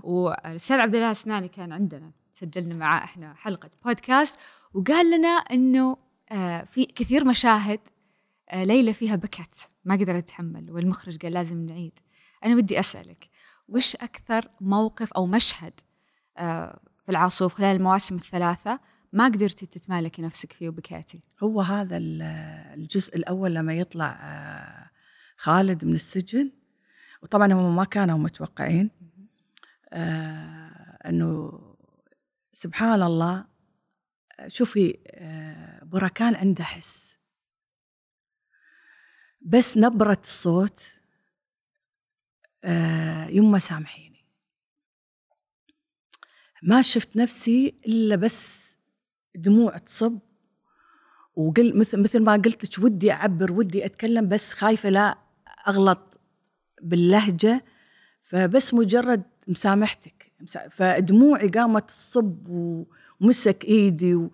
والاستاذ 0.02 0.80
عبد 0.80 0.94
الله 0.94 1.10
السناني 1.10 1.48
كان 1.48 1.72
عندنا. 1.72 2.12
سجلنا 2.32 2.76
معاه 2.76 3.04
إحنا 3.04 3.34
حلقة 3.34 3.70
بودكاست 3.84 4.38
وقال 4.74 5.10
لنا 5.18 5.28
إنه 5.28 5.96
في 6.66 6.84
كثير 6.94 7.24
مشاهد 7.24 7.80
ليلى 8.54 8.94
فيها 8.94 9.16
بكت 9.16 9.68
ما 9.84 9.94
قدرت 9.94 10.24
تتحمل 10.24 10.70
والمخرج 10.70 11.18
قال 11.18 11.32
لازم 11.32 11.66
نعيد. 11.70 11.98
أنا 12.44 12.54
بدي 12.54 12.80
أسألك 12.80 13.28
وش 13.68 13.96
أكثر 13.96 14.48
موقف 14.60 15.12
أو 15.12 15.26
مشهد 15.26 15.80
في 17.04 17.08
العاصوف 17.08 17.54
خلال 17.54 17.76
المواسم 17.76 18.14
الثلاثة 18.14 18.80
ما 19.12 19.24
قدرتي 19.24 19.66
تتمالكي 19.66 20.22
نفسك 20.22 20.52
فيه 20.52 20.68
وبكيتي؟ 20.68 21.20
هو 21.42 21.60
هذا 21.60 21.96
ال- 21.96 22.22
الجزء 22.80 23.16
الأول 23.16 23.54
لما 23.54 23.74
يطلع 23.74 24.18
آه، 24.22 24.90
خالد 25.36 25.84
من 25.84 25.94
السجن. 25.94 26.52
وطبعا 27.22 27.52
هم 27.52 27.76
ما 27.76 27.84
كانوا 27.84 28.18
متوقعين. 28.18 28.90
آه، 29.92 30.98
أنه 31.08 31.52
سبحان 32.52 33.02
الله 33.02 33.44
شوفي 34.46 34.98
آه، 35.06 35.84
بركان 35.84 36.34
عنده 36.34 36.64
حس. 36.64 37.18
بس 39.40 39.78
نبرة 39.78 40.18
الصوت 40.22 40.82
آه، 42.64 43.26
يما 43.26 43.58
سامحيني. 43.58 44.24
ما 46.62 46.82
شفت 46.82 47.16
نفسي 47.16 47.74
إلا 47.86 48.16
بس 48.16 48.72
دموع 49.34 49.78
تصب 49.78 50.18
وقل 51.36 51.78
مثل 51.78 52.02
مثل 52.02 52.22
ما 52.22 52.32
قلت 52.32 52.64
لك 52.78 52.84
ودي 52.84 53.12
أعبر 53.12 53.52
ودي 53.52 53.86
أتكلم 53.86 54.28
بس 54.28 54.54
خايفة 54.54 54.88
لا 54.88 55.18
أغلط 55.68 56.20
باللهجة. 56.82 57.64
فبس 58.22 58.74
مجرد 58.74 59.31
مسامحتك. 59.48 60.32
مسا- 60.40 60.68
فدموعي 60.68 61.48
قامت 61.48 61.88
تصب 61.88 62.48
ومسك 63.20 63.64
إيدي 63.64 64.14
و 64.14 64.30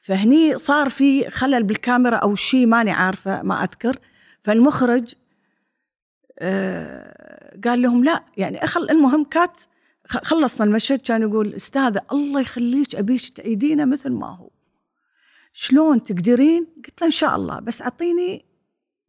فهني 0.00 0.58
صار 0.58 0.88
في 0.90 1.30
خلل 1.30 1.62
بالكاميرا 1.62 2.16
أو 2.16 2.34
شيء 2.34 2.66
ماني 2.66 2.90
عارفة 2.90 3.42
ما 3.42 3.62
أذكر. 3.62 3.98
فالمخرج 4.42 5.14
آه 6.38 7.58
قال 7.64 7.82
لهم 7.82 8.04
لا 8.04 8.24
يعني 8.36 8.64
أخل 8.64 8.90
المهم 8.90 9.24
كات 9.24 9.60
خلصنا 10.06 10.66
المشهد 10.66 10.98
كان 10.98 11.22
يقول 11.22 11.54
أستاذة 11.54 12.00
الله 12.12 12.40
يخليك 12.40 12.96
أبيك 12.96 13.28
تعيدينه 13.28 13.84
مثل 13.84 14.10
ما 14.12 14.26
هو. 14.36 14.50
شلون 15.52 16.02
تقدرين؟ 16.02 16.66
قلت 16.86 17.00
له 17.00 17.06
إن 17.06 17.12
شاء 17.12 17.36
الله 17.36 17.60
بس 17.60 17.82
أعطيني 17.82 18.44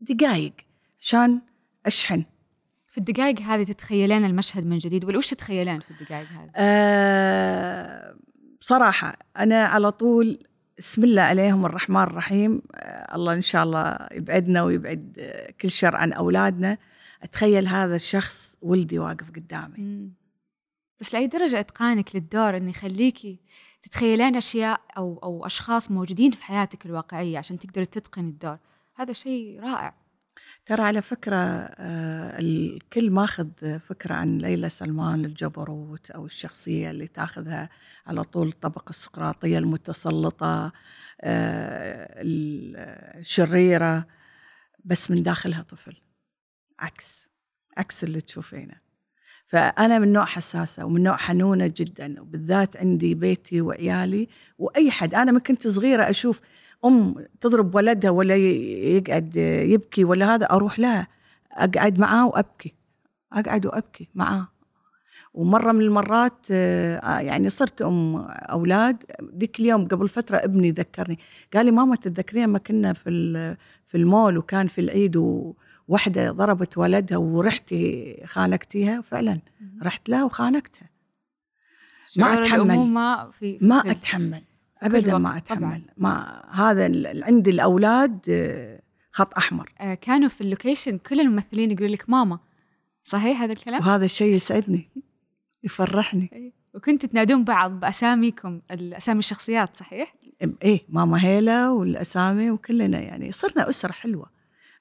دقائق 0.02 0.54
عشان 1.00 1.42
أشحن. 1.86 2.24
في 2.96 3.02
الدقائق 3.02 3.42
هذه 3.42 3.64
تتخيلين 3.64 4.26
المشهد 4.26 4.66
من 4.66 4.78
جديد؟ 4.78 5.06
ولا 5.06 5.18
وش 5.18 5.30
تتخيلين 5.30 5.80
في 5.80 5.92
الدقائق 5.92 6.28
هذه؟ 6.28 6.52
أه 6.56 8.16
بصراحة 8.62 9.18
أنا 9.38 9.66
على 9.66 9.92
طول 9.92 10.40
بسم 10.78 11.04
الله 11.04 11.22
عليهم 11.22 11.66
الرحمن 11.66 12.04
الرحيم. 12.04 12.62
أه 12.76 13.16
الله 13.16 13.34
إن 13.34 13.42
شاء 13.42 13.64
الله 13.64 13.98
يبعدنا 14.12 14.64
ويبعد 14.64 15.18
آه، 15.20 15.52
كل 15.62 15.70
شر 15.70 15.96
عن 15.96 16.14
أولادنا. 16.14 16.78
أتخيل 17.24 17.68
هذا 17.68 17.96
الشخص 17.96 18.56
ولدي 18.62 19.00
واقف 19.00 19.32
قدامي. 19.32 19.78
مم. 19.78 20.14
بس 21.00 21.14
لأي 21.14 21.28
درجة 21.28 21.60
إتقانك 21.60 22.16
للدور 22.16 22.58
إنه 22.58 22.70
يخليكي 22.70 23.40
تتخيلين 23.82 24.36
أشياء 24.36 24.82
أو 24.98 25.20
أو 25.24 25.46
أشخاص 25.46 25.92
موجودين 25.92 26.32
في 26.32 26.44
حياتك 26.44 26.86
الواقعية 26.86 27.38
عشان 27.38 27.60
تقدري 27.60 27.86
تتقني 27.86 28.30
الدور؟ 28.30 28.58
هذا 28.96 29.14
شيء 29.14 29.60
رائع. 29.60 30.05
ترى 30.66 30.84
على 30.84 31.02
فكرة 31.02 31.36
آه، 31.36 32.40
الكل 32.40 33.12
ماخذ 33.12 33.80
فكرة 33.80 34.14
عن 34.14 34.38
ليلى 34.38 34.70
سلمان 34.70 35.26
الجبروت 35.26 36.12
أو 36.12 36.26
الشخصية 36.26 36.92
اللي 36.92 37.08
تاخذها 37.08 37.70
على 38.08 38.24
طول 38.24 38.48
الطبقة 38.48 38.90
السقراطية 38.90 39.58
المتسلطة 39.58 40.72
آه، 41.22 42.22
الشريرة 43.20 44.08
بس 44.86 45.12
من 45.12 45.24
داخلها 45.24 45.62
طفل. 45.62 45.98
عكس 46.80 47.30
عكس 47.78 48.04
اللي 48.04 48.22
تشوفينه. 48.22 48.86
فأنا 49.46 50.00
من 50.00 50.14
نوع 50.14 50.26
حساسة 50.26 50.86
ومن 50.86 51.04
نوع 51.04 51.18
حنونة 51.18 51.74
جدا 51.78 52.22
وبالذات 52.22 52.78
عندي 52.78 53.16
بيتي 53.16 53.62
وعيالي 53.62 54.28
وأي 54.58 54.92
حد. 54.92 55.16
أنا 55.16 55.32
من 55.32 55.40
كنت 55.40 55.68
صغيرة 55.68 56.10
أشوف 56.10 56.42
أم 56.86 57.16
تضرب 57.42 57.76
ولدها 57.76 58.12
ولا 58.12 58.36
يقعد 58.36 59.36
يبكي 59.66 60.04
ولا 60.04 60.36
هذا 60.36 60.46
أروح 60.46 60.80
لها 60.80 61.08
أقعد 61.52 62.00
معاه 62.00 62.28
وأبكي 62.28 62.74
أقعد 63.34 63.66
وأبكي 63.66 64.08
معاه. 64.16 64.48
ومرة 65.34 65.72
من 65.72 65.82
المرات 65.82 66.48
آه، 66.52 67.20
يعني 67.20 67.50
صرت 67.50 67.82
أم 67.82 68.16
أولاد 68.32 69.04
ذيك 69.38 69.60
اليوم 69.60 69.88
قبل 69.88 70.10
فترة 70.10 70.38
ابني 70.38 70.72
ذكرني 70.72 71.20
قال 71.54 71.66
لي 71.66 71.72
ماما 71.72 71.96
تتذكرين 71.96 72.50
ما 72.50 72.60
كنا 72.60 72.94
في 72.94 73.56
في 73.88 73.98
المول 73.98 74.38
وكان 74.38 74.68
في 74.68 74.82
العيد 74.82 75.18
ووحدة 75.18 76.32
ضربت 76.32 76.78
ولدها 76.78 77.18
ورحتي 77.18 78.18
خانقتيها؟ 78.26 79.02
فعلا 79.02 79.40
رحت 79.84 80.10
لها 80.10 80.24
وخانقتها. 80.24 80.90
ما. 82.18 82.40
الأمومة 82.74 83.30
في, 83.30 83.60
في 83.60 83.66
ما. 83.66 83.92
أتحمل. 83.92 84.44
ابدا 84.82 85.18
ما 85.18 85.38
اتحمل 85.38 85.60
طبعاً. 85.60 85.82
ما 85.98 86.42
هذا 86.52 86.84
عندي 87.26 87.50
الأولاد 87.50 88.20
آه، 88.30 88.82
خط 89.12 89.34
أحمر 89.38 89.74
آه، 89.82 89.94
كانوا 89.94 90.30
في 90.30 90.42
اللوكيشن 90.42 90.98
كل 90.98 91.20
الممثلين 91.20 91.72
يقولوا 91.72 91.96
لك 91.96 92.10
ماما 92.10 92.40
صحيح 93.04 93.42
هذا 93.42 93.54
الكلام؟ 93.54 93.80
وهذا 93.82 94.06
الشيء 94.06 94.36
يسعدني 94.36 94.90
يفرحني 95.64 96.30
أي. 96.34 96.54
وكنتوا 96.74 97.10
تنادون 97.10 97.44
بعض 97.44 97.72
بأساميكم 97.80 98.62
الأسامي 98.72 99.20
الشخصيات 99.20 99.78
صحيح؟ 99.78 100.16
إيه 100.64 100.82
ماما 100.90 101.26
هيلا 101.26 101.70
والأسامي 101.70 102.52
وكلنا 102.52 103.00
يعني 103.00 103.32
صرنا 103.32 103.70
أسرة 103.70 103.92
حلوة 103.92 104.30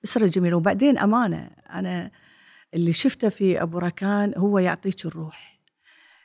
أسرة 0.05 0.27
جميلة 0.27 0.57
وبعدين 0.57 0.99
أمانة 0.99 1.51
أنا 1.71 2.11
اللي 2.75 2.93
شفته 2.93 3.29
في 3.29 3.63
أبو 3.63 3.79
ركان 3.79 4.33
هو 4.37 4.59
يعطيك 4.59 5.07
الروح 5.07 5.61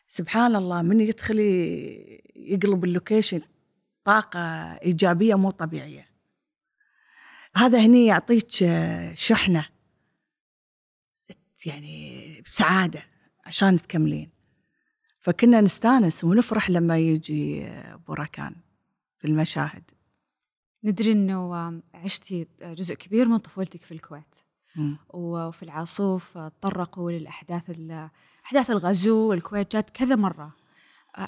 سبحان 0.08 0.56
الله 0.56 0.82
من 0.82 1.00
يدخلي 1.00 2.24
يقلب 2.36 2.84
اللوكيشن 2.84 3.42
طاقة 4.04 4.40
إيجابية 4.74 5.36
مو 5.36 5.52
طبيعية. 5.52 6.10
هذا 7.56 7.80
هني 7.86 8.06
يعطيك 8.06 8.64
آه، 8.64 9.14
شحنة. 9.14 9.66
يعني 11.66 12.42
بسعاده 12.42 13.04
عشان 13.46 13.82
تكملين. 13.82 14.32
فكنا 15.20 15.62
نستانس 15.62 16.24
ونفرح 16.24 16.70
لما 16.70 16.98
يجي 16.98 17.66
آه، 17.66 17.94
ابو 17.94 18.14
ركان 18.14 18.56
في 19.18 19.28
المشاهد. 19.28 19.92
ندري 20.84 21.34
آه، 21.34 21.82
عشتي 21.94 22.48
جزء 22.62 22.96
كبير 22.96 23.26
من 23.28 23.38
طفولتك 23.38 23.82
في 23.82 23.92
الكويت. 23.94 24.36
مم. 24.76 24.98
وفي 25.10 25.64
العاصوف 25.64 26.38
تطرقوا 26.38 27.12
للأحداث 27.12 27.70
ال- 27.70 28.10
أحداث 28.46 28.70
الغزو 28.72 29.30
والكويت 29.30 29.72
جات 29.76 29.90
كذا 29.90 30.16
مرة. 30.16 30.44
آه، 30.44 30.59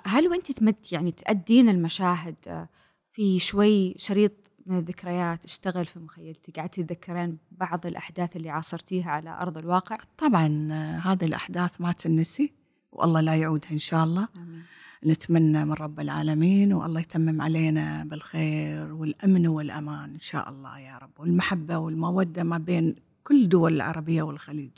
هل 0.06 0.28
وأنت 0.28 0.52
تمد 0.52 0.76
يعني 0.92 1.12
تأدين 1.12 1.70
المشاهد 1.70 2.36
آه، 2.48 2.70
في 3.12 3.40
شوي 3.40 3.96
شريط 3.98 4.32
من 4.66 4.78
الذكريات 4.78 5.46
اشتغل 5.46 5.86
في 5.86 6.00
مخيلتك؟ 6.00 6.60
قعدتي 6.60 6.84
تتذكرين 6.84 7.38
بعض 7.52 7.86
الأحداث 7.86 8.36
اللي 8.36 8.50
عاصرتيها 8.50 9.12
على 9.12 9.30
أرض 9.30 9.58
الواقع؟ 9.58 9.98
طبعا 10.18 10.68
آه، 10.72 10.98
هذه 10.98 11.26
الأحداث 11.26 11.82
ما 11.82 11.92
تنسي 11.92 12.54
والله 12.92 13.22
لا 13.22 13.36
يعودها 13.36 13.72
إن 13.72 13.78
شاء 13.78 14.04
الله. 14.04 14.28
آمين. 14.38 14.64
نتمنى 15.06 15.66
من 15.66 15.74
رب 15.74 16.00
العالمين 16.00 16.74
والله 16.74 17.00
يتمم 17.00 17.42
علينا 17.42 18.04
بالخير 18.04 18.94
والأمن 18.94 19.48
والأمان 19.48 20.14
إن 20.14 20.20
شاء 20.20 20.50
الله 20.50 20.80
يا 20.80 20.98
رب 20.98 21.20
والمحبة 21.20 21.78
والمودة 21.78 22.44
ما 22.44 22.58
بين 22.58 22.96
كل 23.24 23.50
دول 23.50 23.74
العربية 23.74 24.24
والخليج. 24.24 24.72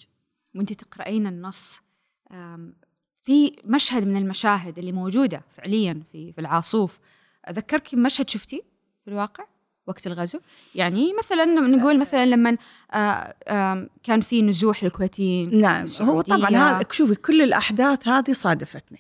وأنت 0.56 0.74
تقرأين 0.74 1.28
النص 1.28 1.82
في 3.24 3.56
مشهد 3.66 4.08
من 4.08 4.18
المشاهد 4.18 4.80
اللي 4.80 4.92
موجودة 4.92 5.42
فعليا 5.50 6.02
في 6.12 6.32
في 6.32 6.42
العاصوف. 6.42 7.00
أذكرك 7.50 7.94
مشهد 7.94 8.30
شفتي 8.30 8.64
في 9.06 9.12
الواقع 9.12 9.44
وقت 9.88 10.08
الغزو؟ 10.08 10.40
يعني 10.76 11.14
مثلا 11.18 11.46
نقول 11.46 12.00
مثلا 12.00 12.26
لما 12.26 12.58
آه، 12.94 13.36
آم، 13.50 13.90
كان 14.04 14.22
في 14.22 14.42
نزوح 14.42 14.84
للكويتيين 14.84 15.58
نعم 15.58 15.86
هو 16.02 16.22
طبعا. 16.22 16.50
هذا 16.50 16.86
شوفي 16.92 17.16
كل 17.16 17.42
الأحداث 17.42 18.08
هذه 18.08 18.32
صادفتني. 18.32 19.00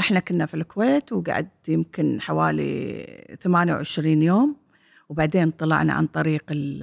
إحنا 0.00 0.20
كنا 0.20 0.46
في 0.46 0.54
الكويت 0.54 1.12
وقعدت 1.12 1.68
يمكن 1.68 2.20
حوالي 2.20 3.36
28 3.42 4.22
يوم 4.22 4.56
وبعدين 5.08 5.50
طلعنا 5.50 5.92
عن 5.92 6.06
طريق 6.06 6.44
ال- 6.50 6.82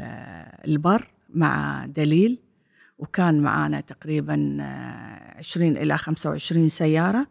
البر 0.67 1.07
مع 1.29 1.86
دليل. 1.86 2.39
وكان 3.02 3.42
معانا 3.42 3.82
تقريبا 3.82 4.58
آه، 4.62 5.38
20 5.38 5.78
إلى 5.78 5.98
25 5.98 6.70
سيارة. 6.70 7.28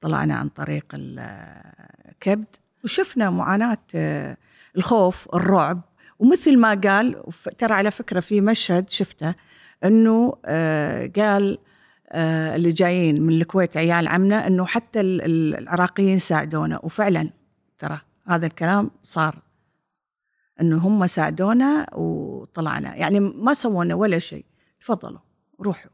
طلعنا 0.00 0.34
عن 0.34 0.48
طريق 0.48 0.84
الكبد 0.94 2.56
وشفنا 2.84 3.30
معاناة 3.30 3.78
آه، 3.94 4.36
الخوف 4.76 5.28
الرعب. 5.34 5.80
ومثل 6.18 6.58
ما 6.58 6.74
قال 6.84 7.22
ترى 7.58 7.74
على 7.74 7.90
فكرة 7.90 8.20
في 8.20 8.40
مشهد 8.40 8.90
شفته 8.90 9.34
أنه 9.84 10.36
آه، 10.44 11.10
قال 11.16 11.58
آه، 12.10 12.56
اللي 12.56 12.72
جايين 12.72 13.22
من 13.22 13.32
الكويت 13.32 13.76
عيال 13.76 14.08
عمنا 14.08 14.46
أنه 14.46 14.66
حتى 14.66 15.00
ال- 15.00 15.22
ال- 15.22 15.56
العراقيين 15.58 16.18
ساعدونا. 16.18 16.80
وفعلا 16.82 17.30
ترى 17.78 18.00
هذا 18.28 18.46
الكلام 18.46 18.90
صار 19.04 19.38
أنه 20.60 20.76
هم 20.78 21.06
ساعدونا 21.06 21.86
وطلعنا. 21.94 22.96
يعني 22.96 23.20
ما 23.20 23.54
سوونا 23.54 23.94
ولا 23.94 24.18
شيء. 24.18 24.44
تفضلوا 24.80 25.20
روحوا 25.60 25.90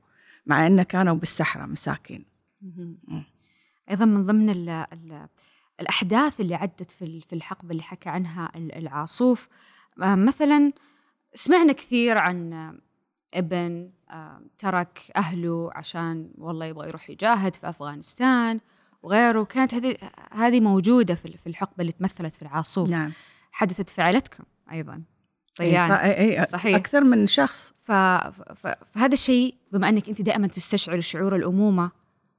مع 0.47 0.67
أن 0.67 0.83
كانوا 0.83 1.15
بالسحرة 1.15 1.67
مساكين. 1.67 2.25
أيضا 3.91 4.05
من 4.05 4.27
ضمن 4.27 4.51
ال 4.51 4.69
ال 4.69 5.29
الأحداث 5.81 6.41
اللي 6.41 6.55
عدت 6.55 6.91
في 6.91 7.21
في 7.21 7.33
الحقبة 7.33 7.71
اللي 7.71 7.83
حكى 7.83 8.09
عنها 8.09 8.53
العاصوف 8.57 9.49
آه، 10.03 10.15
مثلا 10.15 10.73
سمعنا 11.35 11.73
كثير 11.73 12.19
عن 12.19 12.53
ابن 13.35 13.91
آه، 14.11 14.43
ترك 14.59 15.13
أهله 15.17 15.71
عشان 15.75 16.31
والله 16.39 16.67
يبغى 16.67 16.89
يروح 16.89 17.11
يجاهد 17.11 17.57
في 17.57 17.69
أفغانستان 17.69 18.61
وغيره 19.03 19.45
كانت 19.45 19.75
هذه 19.75 19.97
هذه 20.33 20.61
موجودة 20.61 21.15
في 21.15 21.47
الحقبة 21.47 21.81
اللي 21.81 21.93
تمثلت 21.93 22.33
في 22.33 22.43
العاصوف 22.43 22.91
نعم. 22.91 23.13
حدثت 23.53 23.91
في 23.91 24.03
عائلتكم 24.03 24.45
أيضا 24.73 25.03
طيان 25.57 25.93
أي 25.93 26.41
أي 26.41 26.47
صحيح. 26.47 26.77
أكثر 26.77 27.05
من 27.05 27.27
شخص. 27.27 27.75
ف... 27.83 27.93
ف... 27.93 28.67
فهذا 28.67 29.13
الشيء 29.13 29.55
بما 29.73 29.89
أنك 29.89 30.09
أنت 30.09 30.23
دائما 30.23 30.47
تستشعر 30.47 31.01
شعور 31.01 31.37
الأمومة 31.37 31.91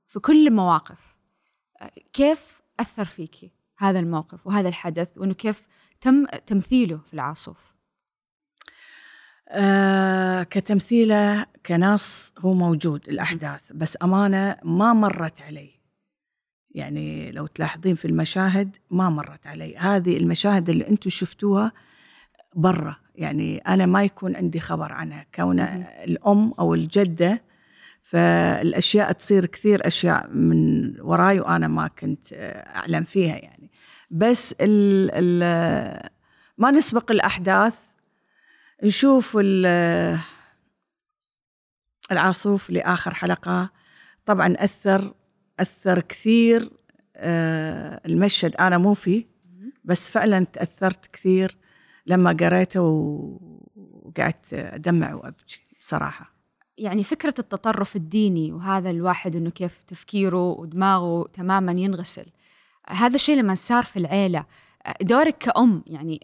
في 0.08 0.20
كل 0.20 0.48
المواقف 0.48 1.18
كيف 2.14 2.62
أثر 2.80 3.06
فيكي 3.06 3.52
هذا 3.78 4.00
الموقف 4.00 4.48
وهذا 4.48 4.70
الحدث؟ 4.70 5.18
وإنه 5.18 5.34
كيف 5.34 5.68
تم 6.02 6.26
تمثيله 6.26 6.98
في 6.98 7.14
العاصف؟ 7.14 7.76
آه 9.50 10.44
كتمثيله 10.44 11.46
كنص 11.66 12.34
هو 12.40 12.54
موجود 12.54 13.10
الأحداث 13.10 13.72
بس 13.74 13.98
أمانة 14.04 14.58
ما 14.64 14.94
مرت 14.94 15.42
علي. 15.42 15.70
يعني 16.72 17.32
لو 17.32 17.48
تلاحظين 17.48 17.96
في 17.96 18.06
المشاهد 18.06 18.78
ما 18.92 19.10
مرت 19.10 19.48
علي. 19.48 19.78
هذه 19.78 20.18
المشاهد 20.18 20.70
اللي 20.70 20.88
أنتم 20.88 21.10
شفتوها 21.10 21.72
برا. 22.56 22.96
يعني 23.16 23.58
أنا 23.58 23.86
ما 23.86 24.04
يكون 24.04 24.36
عندي 24.36 24.60
خبر 24.60 24.92
عنها. 24.92 25.26
كون 25.36 25.60
الأم 25.60 26.54
أو 26.60 26.74
الجدة 26.74 27.42
فالأشياء 28.02 29.12
تصير 29.12 29.46
كثير 29.46 29.88
أشياء 29.88 30.30
من 30.30 30.94
وراي 31.02 31.40
وأنا 31.40 31.68
ما 31.68 31.88
كنت 31.88 32.26
أعلم 32.76 33.04
فيها 33.04 33.36
يعني. 33.36 33.72
بس 34.12 34.56
ال 34.62 35.10
ال 35.14 36.10
ما 36.58 36.72
نسبق 36.72 37.12
الأحداث. 37.12 37.96
نشوف 38.84 39.38
العاصوف 42.12 42.70
لآخر 42.70 43.14
حلقة. 43.14 43.70
طبعا 44.26 44.56
أثر 44.58 45.14
أثر 45.60 46.00
كثير 46.00 46.70
آه، 47.18 48.02
المشهد 48.06 48.56
أنا 48.56 48.78
مو 48.78 48.94
فيه 48.94 49.26
بس 49.84 50.10
فعلا 50.10 50.46
تأثرت 50.54 51.06
كثير. 51.14 51.58
لما 52.06 52.38
قريته 52.40 52.82
وقعدت 53.76 54.54
أدمع 54.54 55.14
وأبكي 55.14 55.60
صراحة 55.80 56.36
يعني 56.78 57.04
فكرة 57.04 57.34
التطرف 57.40 57.96
الديني 57.96 58.52
وهذا 58.52 58.90
الواحد 58.90 59.36
أنه 59.36 59.50
كيف 59.50 59.84
تفكيره 59.84 60.52
ودماغه 60.52 61.28
تماما 61.34 61.72
ينغسل 61.72 62.26
هذا 62.90 63.16
الشيء 63.16 63.38
لما 63.38 63.54
صار 63.54 63.84
في 63.84 64.00
العيلة 64.00 64.46
دورك 65.02 65.38
كأم 65.38 65.84
يعني 65.88 66.20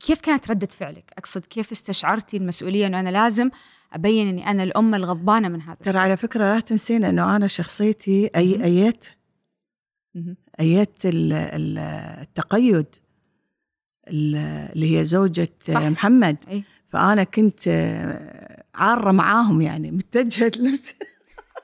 كيف 0.00 0.20
كانت 0.20 0.50
ردة 0.50 0.66
فعلك؟ 0.66 1.12
أقصد 1.18 1.46
كيف 1.46 1.72
استشعرتي 1.72 2.36
المسؤولية 2.36 2.86
أنه 2.86 3.00
أنا 3.00 3.08
لازم 3.08 3.50
أبين 3.92 4.28
أني 4.28 4.50
أنا 4.50 4.62
الأم 4.62 4.94
الغضبانة 4.94 5.48
من 5.48 5.62
هذا 5.62 5.74
ترى 5.74 5.98
على 5.98 6.16
فكرة 6.16 6.54
لا 6.54 6.60
تنسين 6.60 7.04
أنه 7.04 7.36
أنا 7.36 7.46
شخصيتي 7.46 8.30
أي 8.36 8.64
أيت 8.64 9.06
أيت 10.60 10.96
التقيد 11.04 12.86
اللي 14.08 14.98
هي 14.98 15.04
زوجة 15.04 15.48
صح. 15.60 15.82
محمد. 15.82 16.36
أي. 16.48 16.64
فأنا 16.88 17.24
كنت 17.24 17.68
عارة 18.74 19.12
معاهم 19.12 19.60
يعني 19.60 19.90
متجهة 19.90 20.52
نفس 20.60 20.94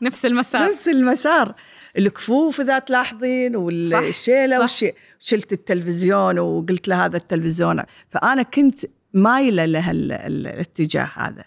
نفس 0.03 0.27
المسار. 0.27 0.69
نفس 0.69 0.89
المسار. 0.89 1.55
الكفوف 1.99 2.61
إذا 2.61 2.79
تلاحظين 2.79 3.57
والشيلة 3.57 4.61
والشي 4.61 4.93
شلت 5.19 5.53
التلفزيون 5.53 6.39
وقلت 6.39 6.89
له 6.89 7.05
هذا 7.05 7.17
التلفزيون. 7.17 7.83
فأنا 8.11 8.43
كنت 8.43 8.85
مايلة 9.15 9.65
له 9.65 9.91
الاتجاه 9.91 11.11
هذا 11.15 11.45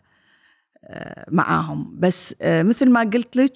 آه، 0.84 1.25
معاهم. 1.32 1.95
بس 1.99 2.36
آه، 2.41 2.63
مثل 2.63 2.89
ما 2.89 2.99
قلت 2.99 3.36
لك 3.36 3.53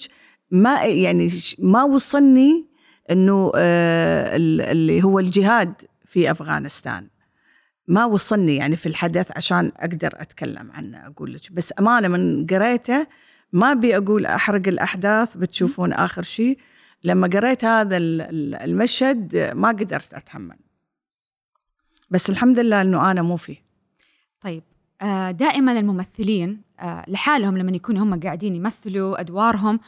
ما 0.51 0.83
يعني 0.83 1.29
ما 1.59 1.83
وصلني 1.83 2.65
إنه 3.11 3.51
آه، 3.55 4.35
اللي 4.35 5.03
هو 5.03 5.19
الجهاد 5.19 5.73
في 6.05 6.31
أفغانستان. 6.31 7.07
ما 7.87 8.05
وصلني 8.05 8.55
يعني 8.55 8.75
في 8.75 8.85
الحدث 8.85 9.31
عشان 9.35 9.71
أقدر 9.77 10.09
أتكلم 10.13 10.71
عنه 10.71 11.07
أقول 11.07 11.33
لك. 11.33 11.51
بس 11.51 11.73
أمانة 11.79 12.07
من 12.07 12.47
قريته 12.47 13.07
ما 13.53 13.71
أبي 13.71 13.97
أقول 13.97 14.25
أحرق 14.25 14.67
الأحداث 14.67 15.37
بتشوفون 15.37 15.93
آخر 15.93 16.21
شيء. 16.21 16.57
لما 17.03 17.27
قريت 17.27 17.65
هذا 17.65 17.97
المشهد 17.97 19.35
ما 19.55 19.69
قدرت 19.69 20.13
أتحمل. 20.13 20.57
بس 22.09 22.29
الحمد 22.29 22.59
لله 22.59 22.81
إنه 22.81 23.11
أنا 23.11 23.21
مو 23.21 23.37
فيه. 23.37 23.57
طيب 24.41 24.63
آه، 25.01 25.31
دائما 25.31 25.79
الممثلين 25.79 26.61
آه، 26.79 27.03
لحالهم 27.07 27.57
لما 27.57 27.71
يكونوا 27.71 28.03
هم 28.03 28.19
قاعدين 28.19 28.55
يمثلوا 28.55 29.21
أدوارهم 29.21 29.79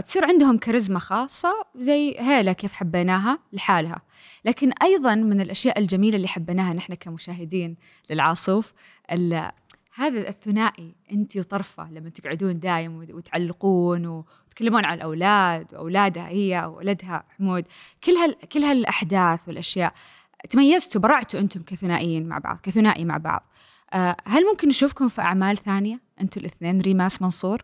تصير 0.00 0.24
عندهم 0.24 0.58
كاريزما 0.58 0.98
خاصة 0.98 1.66
زي 1.78 2.16
هيلا 2.18 2.52
كيف 2.52 2.72
حبيناها 2.72 3.38
لحالها. 3.52 4.02
لكن 4.44 4.72
أيضا 4.82 5.14
من 5.14 5.40
الأشياء 5.40 5.78
الجميلة 5.78 6.16
اللي 6.16 6.28
حبيناها 6.28 6.74
نحن 6.74 6.94
كمشاهدين 6.94 7.76
للعاصوف 8.10 8.72
هذا 9.94 10.28
الثنائي 10.28 10.94
أنت 11.12 11.36
وطرفة 11.36 11.90
لما 11.90 12.08
تقعدون 12.08 12.58
دايم 12.58 12.96
وتعلقون 13.10 14.06
وتكلمون 14.06 14.84
عن 14.84 14.94
الأولاد 14.94 15.74
وأولادها 15.74 16.28
هي 16.28 16.64
وولدها 16.66 17.24
حمود. 17.38 17.64
كل 18.04 18.12
هال 18.12 18.34
كل 18.52 18.60
هالأحداث 18.62 19.40
والأشياء 19.48 19.94
تميزتوا 20.50 21.00
برعتوا 21.00 21.40
أنتم 21.40 21.62
كثنائيين 21.62 22.28
مع 22.28 22.38
بعض 22.38 22.58
كثنائي 22.62 23.04
مع 23.04 23.16
بعض. 23.16 23.46
آه، 23.92 24.16
هل 24.24 24.46
ممكن 24.46 24.68
نشوفكم 24.68 25.08
في 25.08 25.20
أعمال 25.20 25.56
ثانية؟ 25.56 26.00
أنتم 26.20 26.40
الاثنين 26.40 26.80
ريماس 26.80 27.22
منصور؟ 27.22 27.62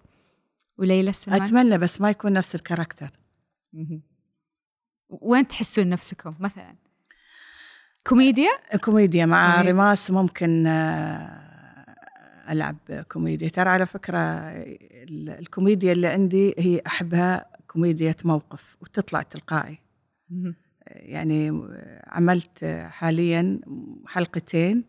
وليلى 0.81 1.11
السمان 1.11 1.43
أتمنى 1.43 1.79
بس 1.79 2.01
ما 2.01 2.11
يكون 2.11 2.33
نفس 2.33 2.55
ال 2.55 2.60
character. 2.60 3.11
وين 5.09 5.49
تحسون 5.49 5.89
نفسكم 5.89 6.35
مثلا؟ 6.41 6.77
كوميديا؟ 8.07 8.51
كوميديا 8.85 9.27
مع 9.27 9.61
ريماس 9.61 10.11
ممكن 10.11 10.67
آه، 10.67 11.97
ألعب 12.51 12.77
كوميديا. 13.13 13.49
ترى 13.49 13.69
على 13.69 13.87
فكرة 13.87 14.19
الكوميديا 15.39 15.93
اللي 15.93 16.07
عندي 16.07 16.55
هي 16.59 16.83
أحبها 16.87 17.47
كوميديا 17.67 18.15
موقف 18.25 18.77
وتطلع 18.81 19.23
تلقائي. 19.23 19.79
يعني 20.87 21.51
عملت 22.07 22.65
حاليا 22.91 23.61
حلقتين 24.07 24.85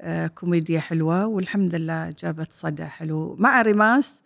آه، 0.00 0.26
كوميديا 0.26 0.80
حلوة 0.80 1.26
والحمد 1.26 1.74
لله 1.74 2.10
جابت 2.18 2.52
صدى 2.52 2.84
حلو. 2.84 3.36
مع 3.38 3.62
ريماس 3.62 4.22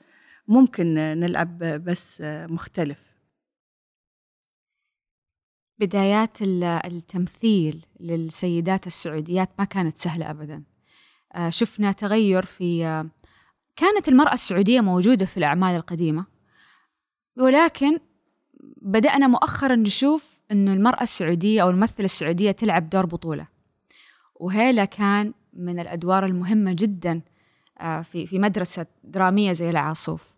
ممكن 0.49 0.95
نلعب 0.95 1.59
بس 1.59 2.23
مختلف. 2.49 3.15
بدايات 5.79 6.43
التمثيل 6.43 7.87
للسيدات 8.01 8.87
السعوديات 8.87 9.51
ما 9.59 9.65
كانت 9.65 9.99
سهلة 9.99 10.31
ابدا. 10.31 10.65
آه، 11.35 11.51
شفنا 11.51 11.93
تغير 11.93 12.45
في 12.45 12.87
آه، 12.87 13.07
كانت 13.77 14.09
المرأة 14.09 14.33
السعودية 14.33 14.81
موجودة 14.81 15.27
في 15.27 15.37
الأعمال 15.37 15.77
القديمة 15.77 16.27
ولكن 17.37 17.99
بدأنا 18.83 19.27
مؤخرا 19.29 19.77
نشوف 19.77 20.41
أنه 20.53 20.73
المرأة 20.73 21.03
السعودية 21.03 21.63
أو 21.63 21.71
الممثلة 21.71 22.05
السعودية 22.05 22.51
تلعب 22.51 22.91
دور 22.91 23.07
بطولة. 23.07 23.47
وهيلا 24.35 24.85
كان 24.85 25.35
من 25.53 25.79
الأدوار 25.79 26.27
المهمة 26.27 26.73
جدا 26.73 27.21
آه، 27.81 28.03
في 28.03 28.27
في 28.27 28.39
مدرسة 28.39 28.87
درامية 29.05 29.53
زي 29.53 29.71
العاصوف. 29.71 30.34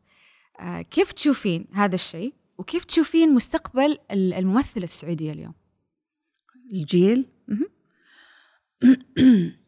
كيف 0.90 1.12
تشوفين 1.12 1.66
هذا 1.72 1.94
الشيء؟ 1.94 2.34
وكيف 2.58 2.84
تشوفين 2.84 3.34
مستقبل 3.34 3.98
الممثلة 4.12 4.84
السعودية 4.84 5.32
اليوم؟ 5.32 5.54
الجيل؟ 6.72 7.26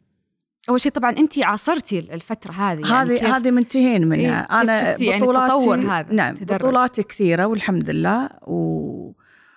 أول 0.69 0.81
شيء 0.81 0.93
طبعا 0.93 1.11
أنت 1.11 1.39
عاصرتي 1.39 1.99
الفترة 1.99 2.53
هذه 2.53 2.81
يعني 2.81 3.19
هذه 3.19 3.37
هذه 3.37 3.51
منتهين 3.51 4.07
منها. 4.07 4.21
إيه 4.21 4.61
أنا 4.61 5.03
يعني 5.03 5.21
بطولاتي 5.21 5.71
يعني 5.71 5.87
هذا 5.87 6.13
نعم 6.13 6.35
تدرج. 6.35 6.59
بطولاتي 6.59 7.03
كثيرة 7.03 7.47
والحمد 7.47 7.91
لله. 7.91 8.31
و 8.47 9.13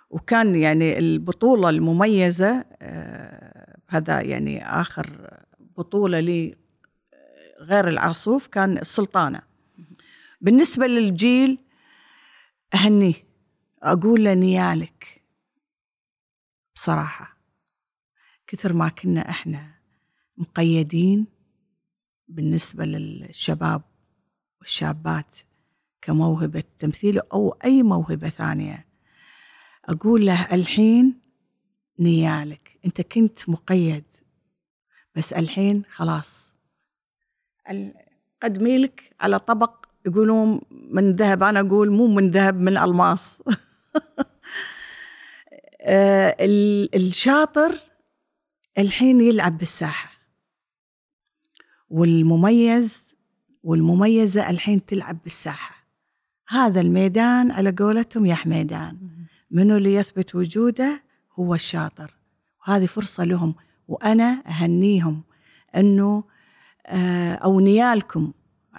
وكان 0.09 0.55
يعني 0.55 0.99
البطولة 0.99 1.69
المميزة 1.69 2.65
آه 2.81 3.77
هذا 3.89 4.21
يعني 4.21 4.81
آخر 4.81 5.37
بطولة 5.77 6.19
لي 6.19 6.55
آه، 7.13 7.63
غير 7.63 7.87
العاصوف 7.87 8.47
كان 8.47 8.77
السلطانة. 8.77 9.41
بالنسبة 10.41 10.87
للجيل 10.87 11.57
اهنيه 12.73 13.13
أقول 13.83 14.23
له 14.23 14.33
نيالك. 14.33 15.21
بصراحة 16.75 17.37
كثر 18.47 18.73
ما 18.73 18.89
كنا 18.89 19.29
إحنا 19.29 19.75
مقيدين 20.37 21.27
بالنسبة 22.27 22.85
للشباب 22.85 23.81
والشابات 24.59 25.37
كموهبة 26.01 26.63
تمثيل 26.79 27.19
أو 27.19 27.49
أي 27.51 27.83
موهبة 27.83 28.29
ثانية. 28.29 28.85
أقول 29.85 30.25
له 30.25 30.53
الحين 30.55 31.21
نيالك. 31.99 32.79
أنت 32.85 33.01
كنت 33.01 33.49
مقيد 33.49 34.03
بس 35.15 35.33
الحين 35.33 35.85
خلاص. 35.91 36.55
ال- 37.69 37.93
قدمي 38.43 38.77
لك 38.77 39.15
على 39.19 39.39
طبق 39.39 39.80
يقولون 40.05 40.61
من 40.91 41.15
ذهب 41.15 41.43
أنا 41.43 41.59
أقول 41.59 41.91
مو 41.91 42.07
من 42.07 42.31
ذهب 42.31 42.59
من 42.59 42.77
ألماس. 42.77 43.43
آه، 45.81 46.35
ال- 46.39 46.95
الشاطر 46.95 47.75
الحين 48.77 49.21
يلعب 49.21 49.57
بالساحة. 49.57 50.11
والمميز 51.89 53.15
والمميزة 53.63 54.49
الحين 54.49 54.85
تلعب 54.85 55.17
بالساحة. 55.23 55.75
هذا 56.47 56.81
الميدان 56.81 57.51
على 57.51 57.71
قولتهم 57.79 58.25
يا 58.25 58.35
حميدان. 58.35 58.97
منو 59.51 59.77
اللي 59.77 59.93
يثبت 59.93 60.35
وجوده؟ 60.35 61.03
هو 61.39 61.55
الشاطر. 61.55 62.13
وهذه 62.67 62.85
فرصة 62.85 63.23
لهم 63.23 63.55
وأنا 63.87 64.43
أهنيهم 64.47 65.23
أنه 65.75 66.23
آه، 66.85 67.33
أو 67.33 67.59
نيالكم 67.59 68.31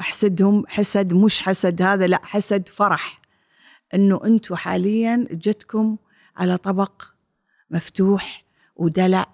أحسدهم 0.02 0.64
حسد 0.68 1.14
مش 1.14 1.42
حسد 1.42 1.82
هذا 1.82 2.06
لا 2.06 2.20
حسد 2.24 2.68
فرح. 2.68 3.20
أنه 3.94 4.20
أنتم 4.24 4.54
حاليا 4.54 5.26
جتكم 5.30 5.96
على 6.36 6.56
طبق 6.56 7.02
مفتوح 7.70 8.44
ودلع 8.76 9.26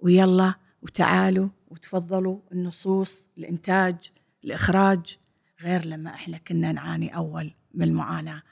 ويلا 0.00 0.54
وتعالوا 0.82 1.48
وتفضلوا 1.68 2.40
النصوص 2.52 3.28
الإنتاج 3.38 3.96
الإخراج. 4.44 5.18
غير 5.60 5.84
لما 5.84 6.14
إحنا 6.14 6.38
كنا 6.38 6.72
نعاني 6.72 7.16
أول 7.16 7.54
من 7.74 7.82
المعاناة. 7.82 8.42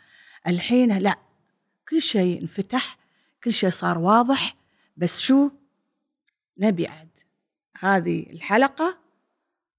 الحين 0.47 0.99
لا 0.99 1.19
كل 1.89 2.03
شيء 2.03 2.43
انفتح 2.43 2.99
كل 3.45 3.53
شيء 3.53 3.71
صار 3.71 3.99
واضح. 3.99 4.57
بس 4.97 5.21
شو؟ 5.21 5.51
نبي 6.59 6.87
عاد. 6.87 7.19
هذه 7.79 8.27
الحلقة 8.31 8.99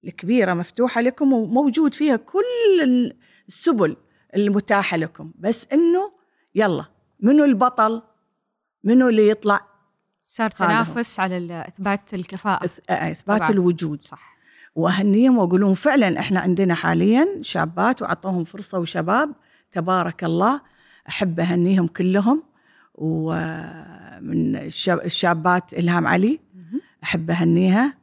الكبيرة 0.06 0.54
مفتوحة 0.54 1.02
لكم 1.02 1.34
وموجود 1.34 1.94
فيها 1.94 2.16
كل 2.16 3.12
السبل 3.48 3.98
المتاحة 4.36 4.98
لكم. 4.98 5.32
بس 5.40 5.68
إنه 5.74 6.12
يلا 6.56 6.86
منو 7.20 7.44
البطل؟ 7.46 8.02
منو 8.84 9.10
اللي 9.10 9.30
يطلع؟ 9.30 9.62
صار. 10.26 10.50
تنافس 10.52 11.20
على 11.20 11.38
ال- 11.38 11.52
إثبات 11.52 12.14
الكفاءة. 12.14 12.68
إث- 12.68 12.92
إثبات 12.92 13.38
طبعاً. 13.40 13.50
الوجود. 13.50 14.06
صح. 14.06 14.38
وأهنيهم 14.76 15.38
واقول 15.38 15.62
لهم 15.62 15.74
فعلا 15.74 16.20
إحنا 16.20 16.40
عندنا 16.40 16.76
حاليا 16.76 17.28
شابات 17.42 18.02
وأعطوهم 18.02 18.44
فرصة 18.44 18.80
وشباب. 18.80 19.36
تبارك 19.72 20.24
الله 20.24 20.62
أحب 21.10 21.40
أهنيهم 21.40 21.88
كلهم. 21.88 22.44
ومن 22.96 24.56
الشاب- 24.56 25.06
الشابات 25.06 25.74
إلهام 25.74 26.08
علي 26.08 26.40
أحب 27.04 27.32
أهنيها. 27.32 27.94